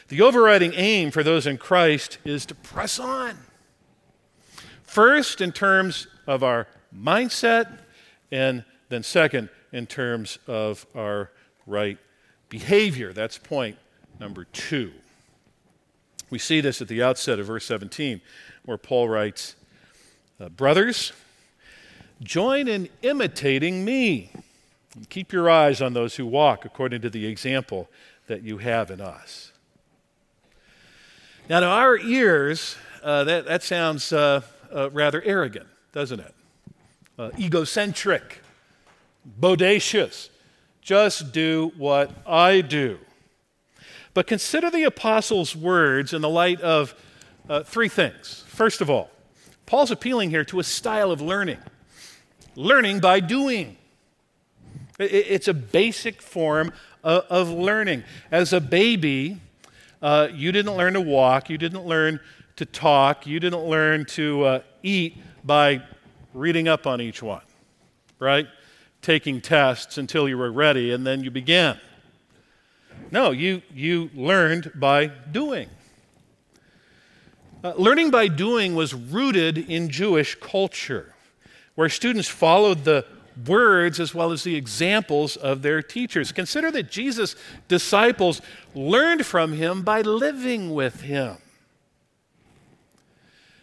the 0.09 0.21
overriding 0.21 0.73
aim 0.75 1.13
for 1.13 1.23
those 1.23 1.47
in 1.47 1.59
Christ 1.59 2.19
is 2.25 2.45
to 2.47 2.57
press 2.57 2.99
on. 2.99 3.39
First, 4.99 5.41
in 5.41 5.53
terms 5.53 6.09
of 6.27 6.43
our 6.43 6.67
mindset, 6.93 7.79
and 8.33 8.65
then 8.89 9.05
second, 9.05 9.49
in 9.71 9.87
terms 9.87 10.41
of 10.49 10.87
our 10.93 11.31
right 11.69 11.99
behavior. 12.49 13.13
That's 13.13 13.39
point 13.39 13.77
number 14.19 14.47
two. 14.47 14.91
We 16.31 16.41
see 16.41 16.61
this 16.61 16.83
at 16.83 16.89
the 16.89 17.01
outset 17.01 17.39
of 17.39 17.47
verse 17.47 17.65
17, 17.67 18.21
where 18.65 18.77
Paul 18.77 19.09
writes, 19.09 19.55
uh, 20.41 20.49
Brothers, 20.49 21.13
join 22.21 22.67
in 22.67 22.89
imitating 23.03 23.85
me. 23.85 24.33
And 24.97 25.09
keep 25.09 25.33
your 25.33 25.49
eyes 25.49 25.81
on 25.81 25.93
those 25.93 26.17
who 26.17 26.27
walk 26.27 26.65
according 26.65 27.03
to 27.03 27.11
the 27.11 27.25
example 27.25 27.89
that 28.27 28.43
you 28.43 28.59
have 28.59 28.91
in 28.91 29.01
us. 29.01 29.53
Now, 31.49 31.61
to 31.61 31.67
our 31.67 31.97
ears, 31.99 32.75
uh, 33.05 33.23
that, 33.23 33.47
that 33.47 33.63
sounds 33.63 34.13
uh, 34.13 34.41
uh 34.73 34.91
rather 34.91 35.23
arrogant 35.23 35.67
doesn't 35.93 36.21
it? 36.21 36.35
Uh, 37.19 37.31
egocentric, 37.39 38.41
bodacious. 39.41 40.29
Just 40.81 41.33
do 41.33 41.73
what 41.77 42.11
I 42.27 42.61
do. 42.61 42.99
But 44.15 44.27
consider 44.27 44.71
the 44.71 44.85
apostles' 44.85 45.57
words 45.57 46.13
in 46.13 46.23
the 46.23 46.29
light 46.29 46.61
of 46.61 46.95
uh, 47.49 47.63
three 47.63 47.89
things. 47.89 48.45
First 48.47 48.81
of 48.81 48.89
all, 48.89 49.11
Paul's 49.67 49.91
appealing 49.91 50.31
here 50.31 50.45
to 50.45 50.61
a 50.61 50.65
style 50.65 51.11
of 51.11 51.21
learning 51.21 51.59
learning 52.55 52.99
by 52.99 53.21
doing. 53.21 53.77
It's 54.99 55.47
a 55.47 55.55
basic 55.55 56.21
form 56.21 56.73
of 57.05 57.51
learning. 57.51 58.03
As 58.33 58.53
a 58.53 58.61
baby, 58.61 59.41
uh, 60.03 60.29
you 60.33 60.51
didn't 60.51 60.77
learn 60.77 60.95
to 60.95 61.01
walk, 61.01 61.51
you 61.51 61.57
didn't 61.57 61.87
learn 61.87 62.19
to 62.59 62.67
talk, 62.67 63.27
you 63.27 63.41
didn't 63.41 63.65
learn 63.65 64.05
to 64.05 64.45
uh, 64.45 64.61
eat 64.83 65.17
by 65.45 65.81
reading 66.35 66.69
up 66.69 66.87
on 66.87 67.01
each 67.01 67.23
one, 67.23 67.43
right? 68.19 68.47
Taking 69.01 69.41
tests 69.41 69.97
until 69.97 70.29
you 70.29 70.37
were 70.37 70.51
ready 70.51 70.93
and 70.93 71.07
then 71.07 71.23
you 71.23 71.31
began. 71.31 71.79
No, 73.11 73.31
you, 73.31 73.63
you 73.73 74.11
learned 74.13 74.73
by 74.75 75.07
doing. 75.07 75.69
Uh, 77.63 77.75
learning 77.77 78.11
by 78.11 78.29
doing 78.29 78.75
was 78.75 78.93
rooted 78.93 79.59
in 79.59 79.89
Jewish 79.89 80.35
culture, 80.35 81.15
where 81.77 81.89
students 81.89 82.29
followed 82.29 82.85
the 82.85 83.05
words 83.47 84.01
as 84.01 84.13
well 84.13 84.33
as 84.33 84.43
the 84.43 84.57
examples 84.57 85.37
of 85.37 85.63
their 85.63 85.81
teachers. 85.81 86.33
Consider 86.33 86.73
that 86.73 86.91
Jesus' 86.91 87.37
disciples 87.69 88.43
learned 88.75 89.25
from 89.25 89.53
him 89.53 89.83
by 89.83 90.01
living 90.01 90.75
with 90.75 91.03
him. 91.03 91.37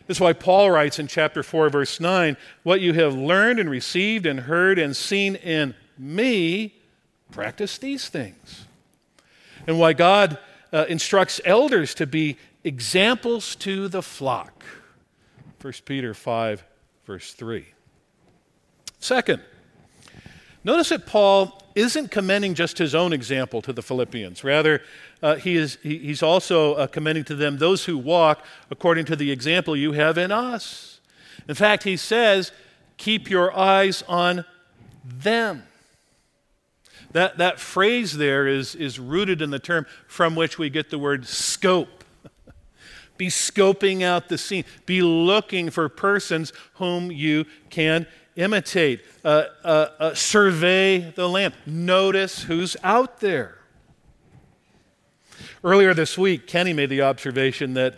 This 0.08 0.18
is 0.18 0.22
why 0.22 0.34
Paul 0.34 0.70
writes 0.70 1.00
in 1.00 1.08
chapter 1.08 1.42
4, 1.42 1.70
verse 1.70 2.00
9 2.00 2.38
What 2.64 2.82
you 2.82 2.94
have 2.94 3.16
learned 3.16 3.60
and 3.60 3.70
received 3.70 4.26
and 4.26 4.42
heard 4.42 4.78
and 4.78 4.96
seen 4.96 5.36
in 5.36 5.74
me, 5.98 6.76
practice 7.32 7.78
these 7.78 8.08
things. 8.10 8.66
And 9.66 9.80
why 9.80 9.94
God 9.94 10.38
uh, 10.72 10.86
instructs 10.90 11.42
elders 11.44 11.94
to 11.96 12.06
be 12.06 12.38
examples 12.64 13.56
to 13.58 13.88
the 13.88 14.02
flock. 14.02 14.64
1 15.62 15.74
Peter 15.86 16.14
5, 16.14 16.64
verse 17.06 17.34
3. 17.34 17.66
Second, 19.00 19.42
notice 20.64 20.90
that 20.90 21.08
Paul 21.08 21.62
isn't 21.76 22.12
commending 22.12 22.54
just 22.54 22.78
his 22.78 22.94
own 22.94 23.14
example 23.14 23.62
to 23.62 23.74
the 23.74 23.82
Philippians. 23.82 24.44
Rather, 24.44 24.82
uh, 25.26 25.38
he 25.38 25.56
is, 25.56 25.80
he, 25.82 25.98
he's 25.98 26.22
also 26.22 26.76
uh, 26.76 26.86
commending 26.86 27.24
to 27.24 27.34
them 27.34 27.58
those 27.58 27.86
who 27.86 27.98
walk 27.98 28.46
according 28.70 29.06
to 29.06 29.16
the 29.16 29.32
example 29.32 29.76
you 29.76 29.94
have 29.94 30.20
in 30.20 30.32
us. 30.32 31.00
In 31.48 31.56
fact, 31.56 31.82
he 31.82 31.98
says, 31.98 32.52
keep 32.98 33.28
your 33.28 33.52
eyes 33.58 34.04
on 34.08 34.46
them. 35.04 35.64
That, 37.14 37.40
that 37.40 37.60
phrase 37.60 38.18
there 38.18 38.46
is, 38.46 38.76
is 38.76 39.00
rooted 39.00 39.42
in 39.42 39.50
the 39.50 39.58
term 39.58 39.88
from 40.06 40.36
which 40.36 40.60
we 40.60 40.70
get 40.70 40.92
the 40.92 41.00
word 41.00 41.26
scope. 41.26 42.04
Be 43.18 43.30
scoping 43.30 44.04
out 44.04 44.30
the 44.30 44.38
scene. 44.38 44.64
Be 44.86 45.02
looking 45.02 45.72
for 45.72 45.90
persons 45.90 46.54
whom 46.76 47.12
you 47.12 47.46
can 47.72 48.06
imitate. 48.36 49.02
Uh, 49.24 49.46
uh, 49.64 49.88
uh, 49.98 50.14
survey 50.14 51.12
the 51.16 51.28
land. 51.28 51.56
Notice 51.66 52.44
who's 52.44 52.78
out 52.84 53.22
there. 53.22 53.58
Earlier 55.66 55.96
this 55.96 56.16
week, 56.16 56.46
Kenny 56.46 56.74
made 56.74 56.92
the 56.92 57.02
observation 57.02 57.74
that 57.74 57.96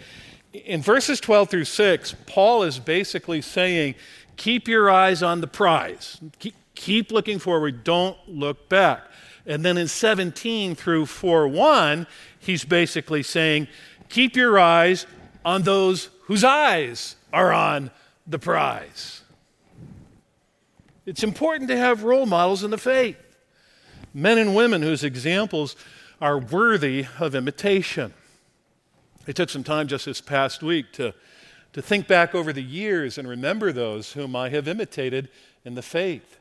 in 0.54 0.82
verses 0.82 1.20
12 1.20 1.50
through 1.50 1.66
6, 1.66 2.16
Paul 2.26 2.64
is 2.64 2.80
basically 2.80 3.42
saying, 3.42 3.96
keep 4.38 4.70
your 4.70 4.90
eyes 4.90 5.22
on 5.22 5.42
the 5.42 5.48
prize. 5.48 6.18
Keep, 6.40 6.56
keep 6.76 7.12
looking 7.12 7.40
forward, 7.40 7.84
don't 7.84 8.18
look 8.26 8.70
back. 8.70 9.02
And 9.46 9.66
then 9.66 9.78
in 9.78 9.90
17 9.90 10.76
through 10.76 11.08
4 11.08 11.50
1, 11.50 12.08
he's 12.40 12.64
basically 12.64 13.22
saying, 13.22 13.68
Keep 14.08 14.38
your 14.38 14.58
eyes 14.58 15.06
on 15.44 15.64
those 15.64 16.10
whose 16.24 16.46
eyes 16.46 17.18
are 17.34 17.52
on 17.52 17.92
the 18.26 18.40
prize. 18.40 19.24
It's 21.06 21.24
important 21.24 21.70
to 21.70 21.78
have 21.78 22.04
role 22.04 22.26
models 22.26 22.64
in 22.64 22.72
the 22.72 22.78
faith, 22.78 23.18
men 24.14 24.38
and 24.38 24.56
women 24.56 24.82
whose 24.82 25.04
examples 25.04 25.76
are 26.20 26.40
worthy 26.40 27.06
of 27.20 27.36
imitation. 27.36 28.14
I 29.28 29.32
took 29.34 29.50
some 29.50 29.64
time 29.64 29.88
just 29.88 30.06
this 30.06 30.22
past 30.22 30.64
week 30.64 30.92
to, 30.94 31.14
to 31.74 31.82
think 31.82 32.08
back 32.08 32.34
over 32.34 32.52
the 32.52 32.64
years 32.64 33.18
and 33.18 33.28
remember 33.28 33.72
those 33.72 34.14
whom 34.14 34.36
I 34.36 34.50
have 34.50 34.68
imitated 34.68 35.30
in 35.64 35.76
the 35.76 35.82
faith. 35.82 36.40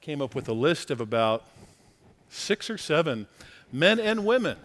Came 0.00 0.22
up 0.22 0.34
with 0.34 0.48
a 0.48 0.54
list 0.54 0.90
of 0.90 1.00
about 1.00 1.44
six 2.30 2.70
or 2.70 2.78
seven 2.78 3.26
men 3.72 4.00
and 4.00 4.24
women 4.24 4.56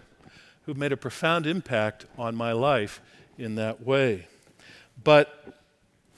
who've 0.65 0.77
made 0.77 0.91
a 0.91 0.97
profound 0.97 1.45
impact 1.45 2.05
on 2.17 2.35
my 2.35 2.51
life 2.51 3.01
in 3.37 3.55
that 3.55 3.85
way. 3.85 4.27
But 5.03 5.55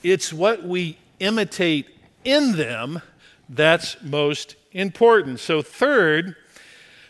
it's 0.04 0.32
what 0.32 0.64
we 0.64 0.98
imitate 1.20 1.88
in 2.24 2.56
them 2.56 3.02
that's 3.50 4.02
most 4.04 4.56
important. 4.74 5.40
So, 5.40 5.62
third, 5.62 6.36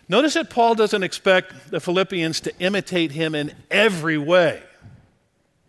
notice 0.07 0.35
that 0.35 0.49
Paul 0.49 0.75
doesn't 0.75 1.03
expect 1.03 1.71
the 1.71 1.79
Philippians 1.79 2.39
to 2.41 2.59
imitate 2.59 3.11
him 3.11 3.35
in 3.35 3.53
every 3.69 4.17
way. 4.17 4.63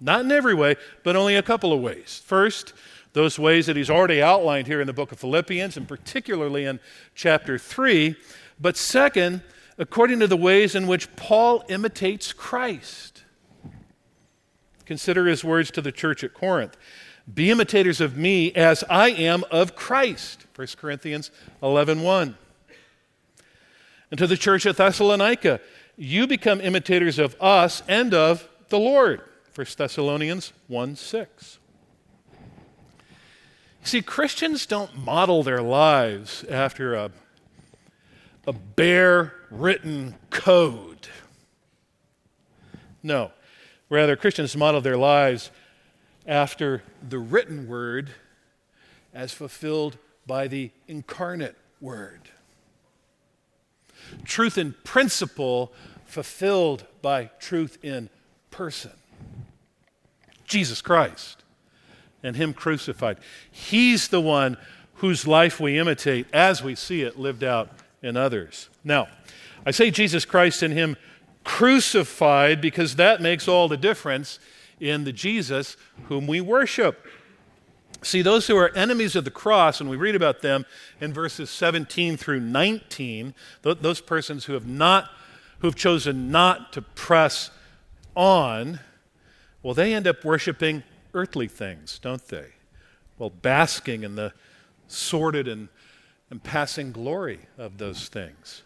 Not 0.00 0.20
in 0.20 0.32
every 0.32 0.54
way, 0.54 0.76
but 1.02 1.16
only 1.16 1.36
a 1.36 1.42
couple 1.42 1.72
of 1.72 1.80
ways. 1.80 2.22
First, 2.24 2.72
those 3.12 3.38
ways 3.38 3.66
that 3.66 3.76
he's 3.76 3.90
already 3.90 4.22
outlined 4.22 4.66
here 4.66 4.80
in 4.80 4.86
the 4.86 4.92
book 4.92 5.12
of 5.12 5.18
Philippians, 5.18 5.76
and 5.76 5.88
particularly 5.88 6.64
in 6.64 6.78
chapter 7.14 7.58
3. 7.58 8.14
But 8.60 8.76
second, 8.76 9.42
according 9.78 10.20
to 10.20 10.26
the 10.26 10.36
ways 10.36 10.74
in 10.74 10.86
which 10.86 11.14
Paul 11.16 11.64
imitates 11.68 12.32
Christ. 12.32 13.24
Consider 14.84 15.26
his 15.26 15.44
words 15.44 15.70
to 15.72 15.82
the 15.82 15.92
church 15.92 16.24
at 16.24 16.34
Corinth 16.34 16.76
Be 17.32 17.50
imitators 17.50 18.00
of 18.00 18.16
me 18.16 18.52
as 18.54 18.84
I 18.90 19.10
am 19.10 19.44
of 19.50 19.76
Christ. 19.76 20.46
1 20.56 20.68
Corinthians 20.76 21.30
11 21.62 22.02
1. 22.02 22.36
And 24.10 24.18
to 24.18 24.26
the 24.26 24.36
church 24.36 24.66
at 24.66 24.76
Thessalonica, 24.76 25.60
you 25.96 26.26
become 26.26 26.60
imitators 26.60 27.18
of 27.18 27.36
us 27.40 27.82
and 27.88 28.14
of 28.14 28.48
the 28.68 28.78
Lord. 28.78 29.20
1 29.54 29.66
Thessalonians 29.76 30.52
1 30.68 30.96
6. 30.96 31.58
See, 33.82 34.02
Christians 34.02 34.66
don't 34.66 34.96
model 34.96 35.42
their 35.42 35.62
lives 35.62 36.44
after 36.44 36.94
a 36.94 37.10
a 38.48 38.52
bare 38.54 39.34
written 39.50 40.14
code. 40.30 41.06
No. 43.02 43.30
Rather, 43.90 44.16
Christians 44.16 44.56
model 44.56 44.80
their 44.80 44.96
lives 44.96 45.50
after 46.26 46.82
the 47.06 47.18
written 47.18 47.68
word 47.68 48.10
as 49.12 49.34
fulfilled 49.34 49.98
by 50.26 50.48
the 50.48 50.70
incarnate 50.86 51.56
word. 51.78 52.30
Truth 54.24 54.58
in 54.58 54.74
principle 54.84 55.72
fulfilled 56.04 56.84
by 57.02 57.30
truth 57.38 57.78
in 57.82 58.10
person. 58.50 58.92
Jesus 60.44 60.80
Christ 60.80 61.44
and 62.22 62.34
Him 62.34 62.52
crucified. 62.52 63.18
He's 63.50 64.08
the 64.08 64.20
one 64.20 64.56
whose 64.94 65.26
life 65.26 65.60
we 65.60 65.78
imitate 65.78 66.26
as 66.32 66.62
we 66.62 66.74
see 66.74 67.02
it 67.02 67.18
lived 67.18 67.44
out 67.44 67.70
in 68.02 68.16
others. 68.16 68.68
Now, 68.82 69.08
I 69.64 69.70
say 69.70 69.90
Jesus 69.90 70.24
Christ 70.24 70.62
and 70.62 70.74
Him 70.74 70.96
crucified 71.44 72.60
because 72.60 72.96
that 72.96 73.20
makes 73.20 73.46
all 73.46 73.68
the 73.68 73.76
difference 73.76 74.38
in 74.80 75.04
the 75.04 75.12
Jesus 75.12 75.76
whom 76.04 76.26
we 76.26 76.40
worship. 76.40 77.06
See, 78.02 78.22
those 78.22 78.46
who 78.46 78.56
are 78.56 78.70
enemies 78.76 79.16
of 79.16 79.24
the 79.24 79.30
cross, 79.30 79.80
and 79.80 79.90
we 79.90 79.96
read 79.96 80.14
about 80.14 80.40
them 80.40 80.66
in 81.00 81.12
verses 81.12 81.50
17 81.50 82.16
through 82.16 82.40
19, 82.40 83.34
th- 83.62 83.78
those 83.80 84.00
persons 84.00 84.44
who 84.44 84.52
have 84.52 84.66
not, 84.66 85.10
who've 85.58 85.74
chosen 85.74 86.30
not 86.30 86.72
to 86.74 86.82
press 86.82 87.50
on, 88.14 88.80
well, 89.62 89.74
they 89.74 89.94
end 89.94 90.06
up 90.06 90.24
worshiping 90.24 90.84
earthly 91.12 91.48
things, 91.48 91.98
don't 91.98 92.26
they? 92.28 92.46
Well, 93.18 93.30
basking 93.30 94.04
in 94.04 94.14
the 94.14 94.32
sordid 94.86 95.48
and 95.48 95.68
and 96.30 96.42
passing 96.42 96.92
glory 96.92 97.40
of 97.56 97.78
those 97.78 98.08
things. 98.08 98.62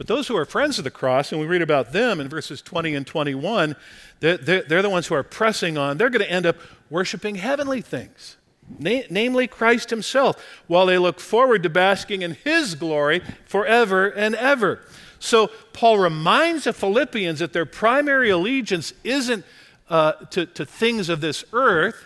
But 0.00 0.06
those 0.06 0.28
who 0.28 0.36
are 0.38 0.46
friends 0.46 0.78
of 0.78 0.84
the 0.84 0.90
cross, 0.90 1.30
and 1.30 1.38
we 1.38 1.46
read 1.46 1.60
about 1.60 1.92
them 1.92 2.20
in 2.20 2.28
verses 2.30 2.62
20 2.62 2.94
and 2.94 3.06
21, 3.06 3.76
they're, 4.20 4.38
they're, 4.38 4.62
they're 4.62 4.80
the 4.80 4.88
ones 4.88 5.06
who 5.08 5.14
are 5.14 5.22
pressing 5.22 5.76
on. 5.76 5.98
They're 5.98 6.08
going 6.08 6.24
to 6.24 6.30
end 6.30 6.46
up 6.46 6.56
worshiping 6.88 7.34
heavenly 7.34 7.82
things, 7.82 8.38
na- 8.78 9.02
namely 9.10 9.46
Christ 9.46 9.90
Himself, 9.90 10.42
while 10.68 10.86
they 10.86 10.96
look 10.96 11.20
forward 11.20 11.62
to 11.64 11.68
basking 11.68 12.22
in 12.22 12.30
His 12.32 12.76
glory 12.76 13.20
forever 13.44 14.08
and 14.08 14.34
ever. 14.36 14.80
So 15.18 15.48
Paul 15.74 15.98
reminds 15.98 16.64
the 16.64 16.72
Philippians 16.72 17.40
that 17.40 17.52
their 17.52 17.66
primary 17.66 18.30
allegiance 18.30 18.94
isn't 19.04 19.44
uh, 19.90 20.12
to, 20.30 20.46
to 20.46 20.64
things 20.64 21.10
of 21.10 21.20
this 21.20 21.44
earth, 21.52 22.02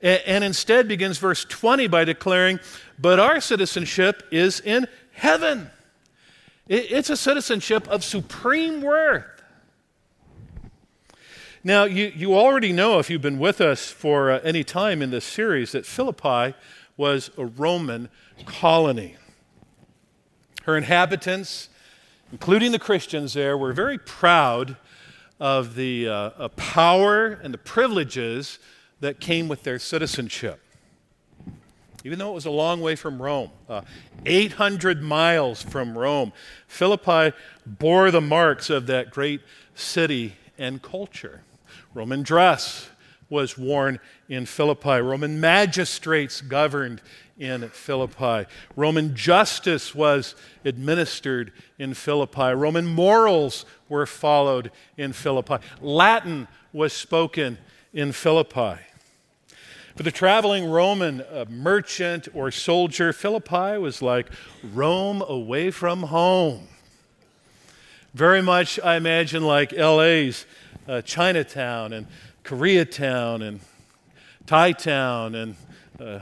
and, 0.00 0.22
and 0.24 0.44
instead 0.44 0.88
begins 0.88 1.18
verse 1.18 1.44
20 1.44 1.88
by 1.88 2.06
declaring, 2.06 2.58
but 2.98 3.20
our 3.20 3.38
citizenship 3.38 4.22
is 4.30 4.60
in 4.60 4.86
heaven. 5.12 5.70
It's 6.68 7.08
a 7.08 7.16
citizenship 7.16 7.88
of 7.88 8.04
supreme 8.04 8.82
worth. 8.82 9.24
Now, 11.64 11.84
you, 11.84 12.12
you 12.14 12.34
already 12.34 12.72
know, 12.72 12.98
if 12.98 13.08
you've 13.08 13.22
been 13.22 13.38
with 13.38 13.60
us 13.62 13.90
for 13.90 14.30
uh, 14.30 14.40
any 14.44 14.62
time 14.64 15.00
in 15.00 15.10
this 15.10 15.24
series, 15.24 15.72
that 15.72 15.86
Philippi 15.86 16.54
was 16.96 17.30
a 17.38 17.46
Roman 17.46 18.10
colony. 18.44 19.16
Her 20.64 20.76
inhabitants, 20.76 21.70
including 22.30 22.72
the 22.72 22.78
Christians 22.78 23.32
there, 23.32 23.56
were 23.56 23.72
very 23.72 23.98
proud 23.98 24.76
of 25.40 25.74
the 25.74 26.06
uh, 26.08 26.48
power 26.48 27.28
and 27.42 27.54
the 27.54 27.58
privileges 27.58 28.58
that 29.00 29.20
came 29.20 29.48
with 29.48 29.62
their 29.62 29.78
citizenship 29.78 30.60
even 32.08 32.18
though 32.18 32.30
it 32.30 32.36
was 32.36 32.46
a 32.46 32.50
long 32.50 32.80
way 32.80 32.96
from 32.96 33.20
Rome, 33.20 33.50
uh, 33.68 33.82
800 34.24 35.02
miles 35.02 35.62
from 35.62 35.96
Rome. 35.96 36.32
Philippi 36.66 37.36
bore 37.66 38.10
the 38.10 38.22
marks 38.22 38.70
of 38.70 38.86
that 38.86 39.10
great 39.10 39.42
city 39.74 40.34
and 40.56 40.80
culture. 40.80 41.42
Roman 41.92 42.22
dress 42.22 42.88
was 43.28 43.58
worn 43.58 44.00
in 44.26 44.46
Philippi, 44.46 45.02
Roman 45.02 45.38
magistrates 45.38 46.40
governed 46.40 47.02
in 47.38 47.68
Philippi, 47.68 48.46
Roman 48.74 49.14
justice 49.14 49.94
was 49.94 50.34
administered 50.64 51.52
in 51.78 51.92
Philippi, 51.92 52.54
Roman 52.54 52.86
morals 52.86 53.66
were 53.90 54.06
followed 54.06 54.70
in 54.96 55.12
Philippi, 55.12 55.56
Latin 55.82 56.48
was 56.72 56.94
spoken 56.94 57.58
in 57.92 58.12
Philippi. 58.12 58.78
For 59.98 60.04
the 60.04 60.12
traveling 60.12 60.70
Roman 60.70 61.22
uh, 61.22 61.46
merchant 61.50 62.28
or 62.32 62.52
soldier, 62.52 63.12
Philippi 63.12 63.78
was 63.78 64.00
like 64.00 64.30
Rome 64.72 65.22
away 65.22 65.72
from 65.72 66.04
home. 66.04 66.68
Very 68.14 68.40
much, 68.40 68.78
I 68.78 68.94
imagine, 68.94 69.42
like 69.42 69.72
LA's 69.72 70.46
uh, 70.86 71.02
Chinatown 71.02 71.92
and 71.92 72.06
Koreatown 72.44 73.42
and 73.42 73.58
Thai 74.46 74.70
town 74.70 75.34
and 75.34 75.56
uh, 75.98 76.20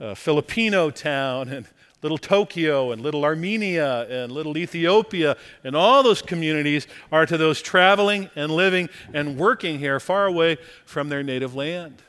uh, 0.00 0.14
Filipino 0.14 0.88
town 0.88 1.50
and 1.50 1.66
little 2.00 2.16
Tokyo 2.16 2.92
and 2.92 3.02
little 3.02 3.26
Armenia 3.26 4.06
and 4.08 4.32
little 4.32 4.56
Ethiopia 4.56 5.36
and 5.64 5.76
all 5.76 6.02
those 6.02 6.22
communities 6.22 6.86
are 7.12 7.26
to 7.26 7.36
those 7.36 7.60
traveling 7.60 8.30
and 8.34 8.50
living 8.50 8.88
and 9.12 9.36
working 9.36 9.78
here 9.78 10.00
far 10.00 10.24
away 10.24 10.56
from 10.86 11.10
their 11.10 11.22
native 11.22 11.54
land. 11.54 12.02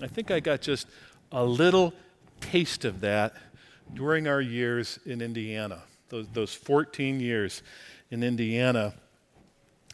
I 0.00 0.06
think 0.06 0.30
I 0.30 0.40
got 0.40 0.60
just 0.60 0.86
a 1.30 1.44
little 1.44 1.94
taste 2.40 2.84
of 2.84 3.00
that 3.00 3.34
during 3.94 4.26
our 4.26 4.40
years 4.40 4.98
in 5.06 5.20
Indiana, 5.20 5.82
those, 6.08 6.26
those 6.32 6.54
14 6.54 7.20
years 7.20 7.62
in 8.10 8.22
Indiana. 8.22 8.94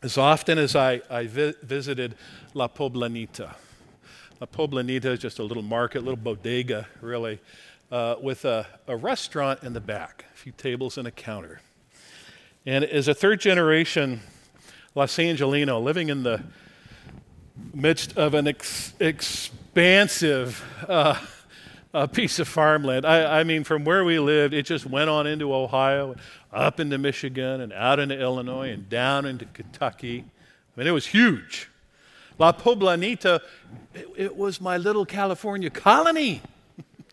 As 0.03 0.17
often 0.17 0.59
as 0.59 0.75
I, 0.75 1.03
I 1.11 1.27
vi- 1.27 1.55
visited 1.63 2.15
La 2.55 2.69
Poblanita, 2.69 3.55
La 4.41 4.47
Poblanita 4.47 5.07
is 5.07 5.19
just 5.19 5.39
a 5.39 5.43
little 5.43 5.63
market, 5.63 5.99
a 5.99 6.01
little 6.01 6.17
bodega, 6.17 6.89
really, 7.01 7.39
uh, 7.93 8.17
with 8.23 8.45
a, 8.45 8.67
a 8.87 8.97
restaurant 8.97 9.63
in 9.63 9.75
the 9.75 9.81
back, 9.81 10.25
a 10.33 10.37
few 10.37 10.53
tables 10.53 10.97
and 10.97 11.07
a 11.07 11.11
counter. 11.11 11.61
And 12.65 12.85
as 12.85 13.09
a 13.09 13.15
third 13.15 13.41
generation 13.41 14.21
Los 14.95 15.19
Angelino 15.21 15.79
living 15.79 16.09
in 16.09 16.25
the 16.25 16.43
midst 17.73 18.17
of 18.17 18.35
an 18.35 18.49
ex- 18.49 18.93
expansive 19.71 20.65
uh, 20.89 21.17
a 21.95 22.09
piece 22.09 22.41
of 22.41 22.49
farmland. 22.49 23.07
I, 23.07 23.39
I, 23.39 23.45
mean, 23.45 23.63
from 23.63 23.85
where 23.85 24.05
we 24.05 24.19
lived, 24.19 24.53
it 24.53 24.67
just 24.67 24.85
went 24.85 25.09
on 25.09 25.29
into 25.29 25.55
Ohio, 25.55 26.17
up 26.53 26.81
into 26.81 26.99
Michigan, 26.99 27.61
and 27.61 27.73
out 27.73 28.01
into 28.01 28.19
Illinois, 28.19 28.71
and 28.71 28.89
down 28.89 29.27
into 29.27 29.45
Kentucky. 29.45 30.25
I 30.25 30.81
mean, 30.81 30.89
it 30.89 30.91
was 30.91 31.07
huge. 31.07 31.69
La 32.37 32.51
Poblanita, 32.51 33.41
it, 33.95 34.09
it 34.17 34.37
was 34.37 34.61
my 34.61 34.77
little 34.77 35.07
California 35.07 35.71
colony. 35.71 36.43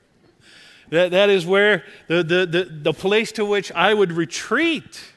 that, 0.90 1.12
that 1.12 1.30
is 1.30 1.46
where 1.46 1.84
the, 2.08 2.24
the, 2.24 2.46
the, 2.48 2.64
the 2.64 2.94
place 2.94 3.32
to 3.34 3.46
which 3.46 3.72
I 3.74 3.94
would 3.94 4.12
retreat. 4.12 5.14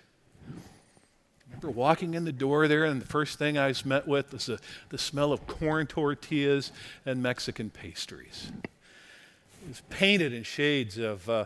Remember 1.62 1.78
walking 1.78 2.14
in 2.14 2.24
the 2.24 2.32
door 2.32 2.68
there, 2.68 2.86
and 2.86 3.02
the 3.02 3.06
first 3.06 3.38
thing 3.38 3.58
I 3.58 3.66
was 3.66 3.84
met 3.84 4.08
with 4.08 4.32
was 4.32 4.46
the, 4.46 4.58
the 4.88 4.96
smell 4.96 5.30
of 5.30 5.46
corn 5.46 5.86
tortillas 5.86 6.72
and 7.04 7.22
Mexican 7.22 7.68
pastries. 7.68 8.50
It 9.62 9.68
was 9.68 9.82
painted 9.90 10.32
in 10.32 10.42
shades 10.42 10.96
of 10.96 11.28
uh, 11.28 11.44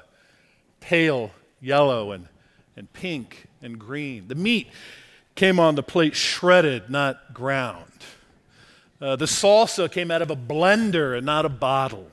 pale 0.78 1.32
yellow 1.60 2.12
and, 2.12 2.28
and 2.76 2.92
pink 2.92 3.48
and 3.60 3.76
green. 3.76 4.28
The 4.28 4.36
meat 4.36 4.68
came 5.34 5.58
on 5.58 5.74
the 5.74 5.82
plate 5.82 6.14
shredded, 6.14 6.88
not 6.88 7.34
ground. 7.34 7.90
Uh, 9.00 9.16
the 9.16 9.24
salsa 9.24 9.90
came 9.90 10.12
out 10.12 10.22
of 10.22 10.30
a 10.30 10.36
blender 10.36 11.16
and 11.16 11.26
not 11.26 11.44
a 11.44 11.48
bottle. 11.48 12.08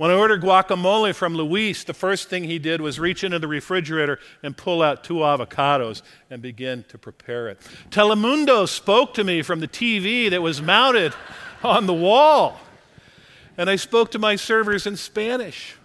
When 0.00 0.10
I 0.10 0.14
ordered 0.14 0.40
guacamole 0.40 1.14
from 1.14 1.34
Luis, 1.34 1.84
the 1.84 1.92
first 1.92 2.30
thing 2.30 2.44
he 2.44 2.58
did 2.58 2.80
was 2.80 2.98
reach 2.98 3.22
into 3.22 3.38
the 3.38 3.46
refrigerator 3.46 4.18
and 4.42 4.56
pull 4.56 4.80
out 4.80 5.04
two 5.04 5.16
avocados 5.16 6.00
and 6.30 6.40
begin 6.40 6.86
to 6.88 6.96
prepare 6.96 7.48
it. 7.48 7.60
Telemundo 7.90 8.66
spoke 8.66 9.12
to 9.12 9.24
me 9.24 9.42
from 9.42 9.60
the 9.60 9.68
TV 9.68 10.30
that 10.30 10.40
was 10.40 10.62
mounted 10.62 11.12
on 11.62 11.84
the 11.84 11.92
wall 11.92 12.58
and 13.58 13.68
I 13.68 13.76
spoke 13.76 14.10
to 14.12 14.18
my 14.18 14.36
servers 14.36 14.86
in 14.86 14.96
Spanish. 14.96 15.76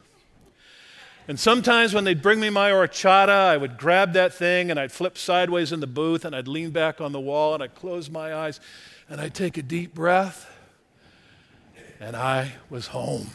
And 1.27 1.37
sometimes 1.37 1.93
when 1.93 2.05
they'd 2.05 2.21
bring 2.21 2.39
me 2.39 2.49
my 2.49 2.69
horchata, 2.69 3.27
I 3.27 3.57
would 3.57 3.77
grab 3.77 4.13
that 4.13 4.33
thing 4.33 4.71
and 4.71 4.79
I'd 4.79 4.93
flip 4.93 5.17
sideways 5.17 5.73
in 5.73 5.81
the 5.81 5.87
booth 5.87 6.23
and 6.23 6.33
I'd 6.33 6.47
lean 6.47 6.69
back 6.69 7.01
on 7.01 7.11
the 7.11 7.19
wall 7.19 7.53
and 7.53 7.61
I'd 7.61 7.75
close 7.75 8.09
my 8.09 8.33
eyes 8.33 8.61
and 9.09 9.19
I'd 9.19 9.33
take 9.33 9.57
a 9.57 9.61
deep 9.61 9.93
breath 9.93 10.49
and 11.99 12.15
I 12.15 12.53
was 12.69 12.87
home. 12.87 13.31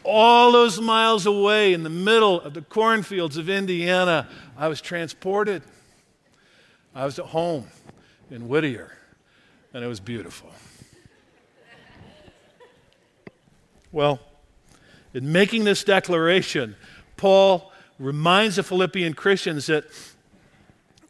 All 0.04 0.52
those 0.52 0.80
miles 0.80 1.24
away 1.26 1.72
in 1.72 1.82
the 1.82 1.90
middle 1.90 2.40
of 2.40 2.54
the 2.54 2.62
cornfields 2.62 3.36
of 3.36 3.48
Indiana, 3.48 4.28
I 4.56 4.68
was 4.68 4.80
transported. 4.80 5.62
I 6.94 7.04
was 7.04 7.18
at 7.18 7.26
home 7.26 7.68
in 8.30 8.48
Whittier 8.48 8.96
and 9.72 9.82
it 9.82 9.88
was 9.88 10.00
beautiful. 10.00 10.50
Well, 13.90 14.20
in 15.12 15.30
making 15.30 15.64
this 15.64 15.84
declaration, 15.84 16.76
Paul 17.16 17.72
reminds 17.98 18.56
the 18.56 18.62
Philippian 18.62 19.14
Christians 19.14 19.66
that, 19.66 19.84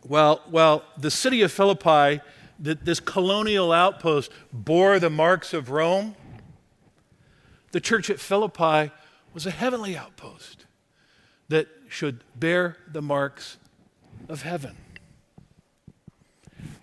well, 0.07 0.43
well 0.51 0.85
the 0.99 1.11
city 1.11 1.43
of 1.43 1.53
Philippi, 1.53 2.21
that 2.61 2.85
this 2.85 3.01
colonial 3.01 3.73
outpost, 3.73 4.31
bore 4.53 4.99
the 4.99 5.11
marks 5.11 5.53
of 5.53 5.71
Rome, 5.71 6.15
the 7.75 7.81
church 7.81 8.09
at 8.09 8.21
Philippi 8.21 8.93
was 9.33 9.47
a 9.47 9.51
heavenly 9.51 9.97
outpost 9.97 10.65
that 11.49 11.67
should 11.89 12.23
bear 12.37 12.77
the 12.87 13.03
marks 13.03 13.57
of 14.29 14.43
heaven. 14.43 14.77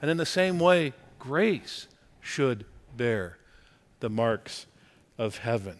And 0.01 0.11
in 0.11 0.17
the 0.17 0.25
same 0.25 0.59
way, 0.59 0.91
grace 1.17 1.87
should 2.19 2.65
bear 2.97 3.37
the 4.01 4.09
marks 4.09 4.65
of 5.17 5.37
heaven. 5.37 5.79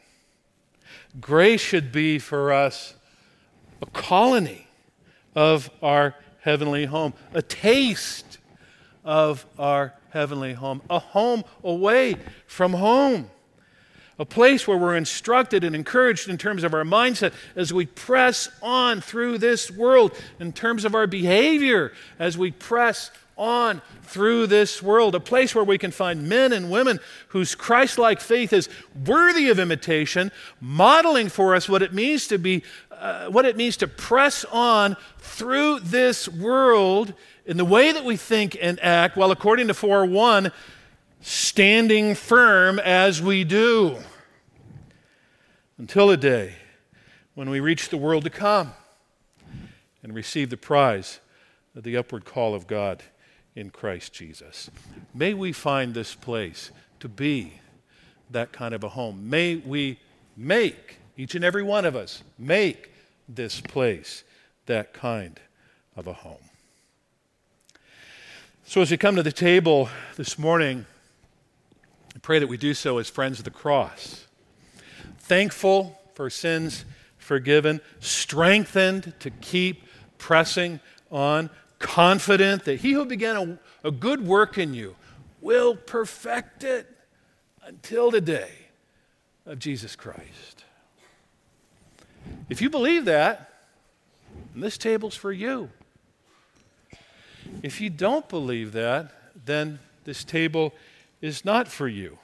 Grace 1.19 1.59
should 1.59 1.91
be 1.91 2.17
for 2.17 2.53
us 2.53 2.95
a 3.81 3.87
colony 3.87 4.69
of 5.35 5.69
our 5.83 6.15
heavenly 6.39 6.85
home, 6.85 7.13
a 7.33 7.41
taste 7.41 8.37
of 9.03 9.45
our 9.59 9.93
heavenly 10.11 10.53
home, 10.53 10.81
a 10.89 10.99
home 10.99 11.43
away 11.65 12.15
from 12.47 12.71
home, 12.71 13.29
a 14.21 14.25
place 14.25 14.67
where 14.67 14.77
we're 14.77 14.95
instructed 14.95 15.63
and 15.63 15.75
encouraged 15.75 16.29
in 16.29 16.37
terms 16.37 16.63
of 16.63 16.75
our 16.75 16.83
mindset 16.83 17.33
as 17.55 17.73
we 17.73 17.87
press 17.87 18.47
on 18.61 19.01
through 19.01 19.39
this 19.39 19.71
world, 19.71 20.15
in 20.39 20.53
terms 20.53 20.85
of 20.85 20.93
our 20.93 21.07
behavior 21.07 21.91
as 22.19 22.37
we 22.37 22.51
press 22.51 23.09
on 23.35 23.81
through 24.03 24.45
this 24.45 24.83
world, 24.83 25.15
a 25.15 25.19
place 25.19 25.55
where 25.55 25.63
we 25.63 25.79
can 25.79 25.89
find 25.89 26.29
men 26.29 26.53
and 26.53 26.69
women 26.69 26.99
whose 27.29 27.55
Christ 27.55 27.97
like 27.97 28.21
faith 28.21 28.53
is 28.53 28.69
worthy 29.07 29.49
of 29.49 29.57
imitation, 29.57 30.31
modeling 30.59 31.27
for 31.27 31.55
us 31.55 31.67
what 31.67 31.81
it 31.81 31.91
means 31.91 32.27
to 32.27 32.37
be, 32.37 32.61
uh, 32.91 33.27
what 33.29 33.45
it 33.45 33.57
means 33.57 33.75
to 33.77 33.87
press 33.87 34.45
on 34.51 34.97
through 35.17 35.79
this 35.79 36.29
world 36.29 37.15
in 37.47 37.57
the 37.57 37.65
way 37.65 37.91
that 37.91 38.05
we 38.05 38.17
think 38.17 38.55
and 38.61 38.79
act, 38.81 39.17
while 39.17 39.31
according 39.31 39.67
to 39.69 39.73
4 39.73 40.05
1, 40.05 40.51
standing 41.21 42.13
firm 42.13 42.77
as 42.77 43.19
we 43.19 43.43
do. 43.43 43.97
Until 45.81 46.11
a 46.11 46.15
day 46.15 46.57
when 47.33 47.49
we 47.49 47.59
reach 47.59 47.89
the 47.89 47.97
world 47.97 48.23
to 48.25 48.29
come 48.29 48.75
and 50.03 50.13
receive 50.13 50.51
the 50.51 50.55
prize 50.55 51.19
of 51.75 51.81
the 51.81 51.97
upward 51.97 52.23
call 52.23 52.53
of 52.53 52.67
God 52.67 53.01
in 53.55 53.71
Christ 53.71 54.13
Jesus. 54.13 54.69
May 55.11 55.33
we 55.33 55.51
find 55.51 55.95
this 55.95 56.13
place 56.13 56.69
to 56.99 57.09
be 57.09 57.53
that 58.29 58.51
kind 58.51 58.75
of 58.75 58.83
a 58.83 58.89
home. 58.89 59.27
May 59.27 59.55
we 59.55 59.99
make, 60.37 60.97
each 61.17 61.33
and 61.33 61.43
every 61.43 61.63
one 61.63 61.83
of 61.83 61.95
us, 61.95 62.21
make 62.37 62.91
this 63.27 63.59
place 63.59 64.23
that 64.67 64.93
kind 64.93 65.39
of 65.95 66.05
a 66.05 66.13
home. 66.13 66.43
So, 68.65 68.83
as 68.83 68.91
we 68.91 68.97
come 68.97 69.15
to 69.15 69.23
the 69.23 69.31
table 69.31 69.89
this 70.15 70.37
morning, 70.37 70.85
I 72.15 72.19
pray 72.19 72.37
that 72.37 72.45
we 72.45 72.57
do 72.57 72.75
so 72.75 72.99
as 72.99 73.09
friends 73.09 73.39
of 73.39 73.45
the 73.45 73.49
cross, 73.49 74.27
thankful 75.31 75.97
for 76.13 76.29
sins 76.29 76.83
forgiven, 77.17 77.79
strengthened 78.01 79.13
to 79.21 79.29
keep 79.29 79.83
pressing 80.17 80.77
on 81.09 81.49
confident 81.79 82.65
that 82.65 82.81
he 82.81 82.91
who 82.91 83.05
began 83.05 83.37
a, 83.83 83.87
a 83.87 83.91
good 83.91 84.27
work 84.27 84.57
in 84.57 84.73
you 84.73 84.93
will 85.39 85.73
perfect 85.73 86.65
it 86.65 86.85
until 87.63 88.11
the 88.11 88.19
day 88.19 88.51
of 89.45 89.57
Jesus 89.57 89.95
Christ. 89.95 90.65
If 92.49 92.61
you 92.61 92.69
believe 92.69 93.05
that, 93.05 93.53
this 94.53 94.77
table's 94.77 95.15
for 95.15 95.31
you. 95.31 95.69
If 97.63 97.79
you 97.79 97.89
don't 97.89 98.27
believe 98.27 98.73
that, 98.73 99.13
then 99.45 99.79
this 100.03 100.25
table 100.25 100.73
is 101.21 101.45
not 101.45 101.69
for 101.69 101.87
you. 101.87 102.17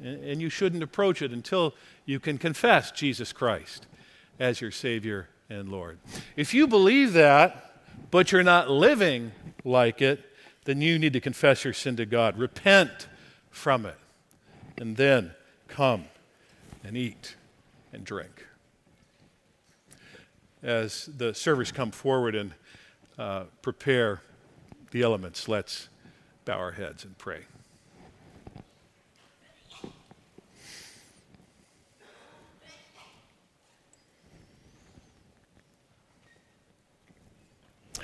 And 0.00 0.40
you 0.40 0.50
shouldn't 0.50 0.84
approach 0.84 1.20
it 1.20 1.32
until 1.32 1.74
you 2.04 2.20
can 2.20 2.38
confess 2.38 2.90
Jesus 2.90 3.32
Christ 3.32 3.86
as 4.38 4.60
your 4.60 4.70
Savior 4.70 5.28
and 5.48 5.68
Lord. 5.68 5.98
If 6.36 6.54
you 6.54 6.66
believe 6.66 7.12
that, 7.14 7.82
but 8.10 8.32
you're 8.32 8.42
not 8.42 8.70
living 8.70 9.32
like 9.64 10.02
it, 10.02 10.20
then 10.64 10.80
you 10.80 10.98
need 10.98 11.12
to 11.12 11.20
confess 11.20 11.64
your 11.64 11.72
sin 11.72 11.96
to 11.96 12.06
God. 12.06 12.38
Repent 12.38 13.08
from 13.50 13.86
it. 13.86 13.96
And 14.78 14.96
then 14.96 15.32
come 15.68 16.06
and 16.82 16.96
eat 16.96 17.36
and 17.92 18.04
drink. 18.04 18.46
As 20.62 21.08
the 21.16 21.34
servers 21.34 21.70
come 21.70 21.90
forward 21.90 22.34
and 22.34 22.52
uh, 23.18 23.44
prepare 23.62 24.22
the 24.90 25.02
elements, 25.02 25.48
let's 25.48 25.88
bow 26.44 26.58
our 26.58 26.72
heads 26.72 27.04
and 27.04 27.16
pray. 27.18 27.42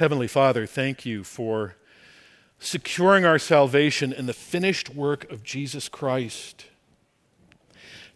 Heavenly 0.01 0.29
Father, 0.29 0.65
thank 0.65 1.05
you 1.05 1.23
for 1.23 1.75
securing 2.59 3.27
our 3.27 3.39
salvation 3.39 4.15
in 4.15 4.25
the 4.25 4.33
finished 4.33 4.95
work 4.95 5.31
of 5.31 5.45
Jesus 5.45 5.91
Christ. 5.91 6.65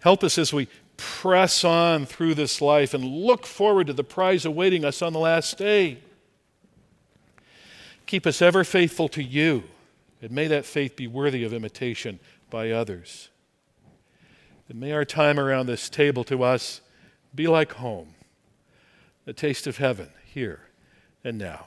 Help 0.00 0.24
us 0.24 0.38
as 0.38 0.50
we 0.50 0.66
press 0.96 1.62
on 1.62 2.06
through 2.06 2.36
this 2.36 2.62
life 2.62 2.94
and 2.94 3.04
look 3.04 3.44
forward 3.44 3.88
to 3.88 3.92
the 3.92 4.02
prize 4.02 4.46
awaiting 4.46 4.82
us 4.82 5.02
on 5.02 5.12
the 5.12 5.18
last 5.18 5.58
day. 5.58 5.98
Keep 8.06 8.26
us 8.26 8.40
ever 8.40 8.64
faithful 8.64 9.10
to 9.10 9.22
you, 9.22 9.64
and 10.22 10.30
may 10.30 10.46
that 10.46 10.64
faith 10.64 10.96
be 10.96 11.06
worthy 11.06 11.44
of 11.44 11.52
imitation 11.52 12.18
by 12.48 12.70
others. 12.70 13.28
And 14.70 14.80
may 14.80 14.92
our 14.92 15.04
time 15.04 15.38
around 15.38 15.66
this 15.66 15.90
table 15.90 16.24
to 16.24 16.44
us 16.44 16.80
be 17.34 17.46
like 17.46 17.72
home, 17.72 18.14
a 19.26 19.34
taste 19.34 19.66
of 19.66 19.76
heaven 19.76 20.08
here 20.24 20.60
and 21.22 21.36
now 21.36 21.66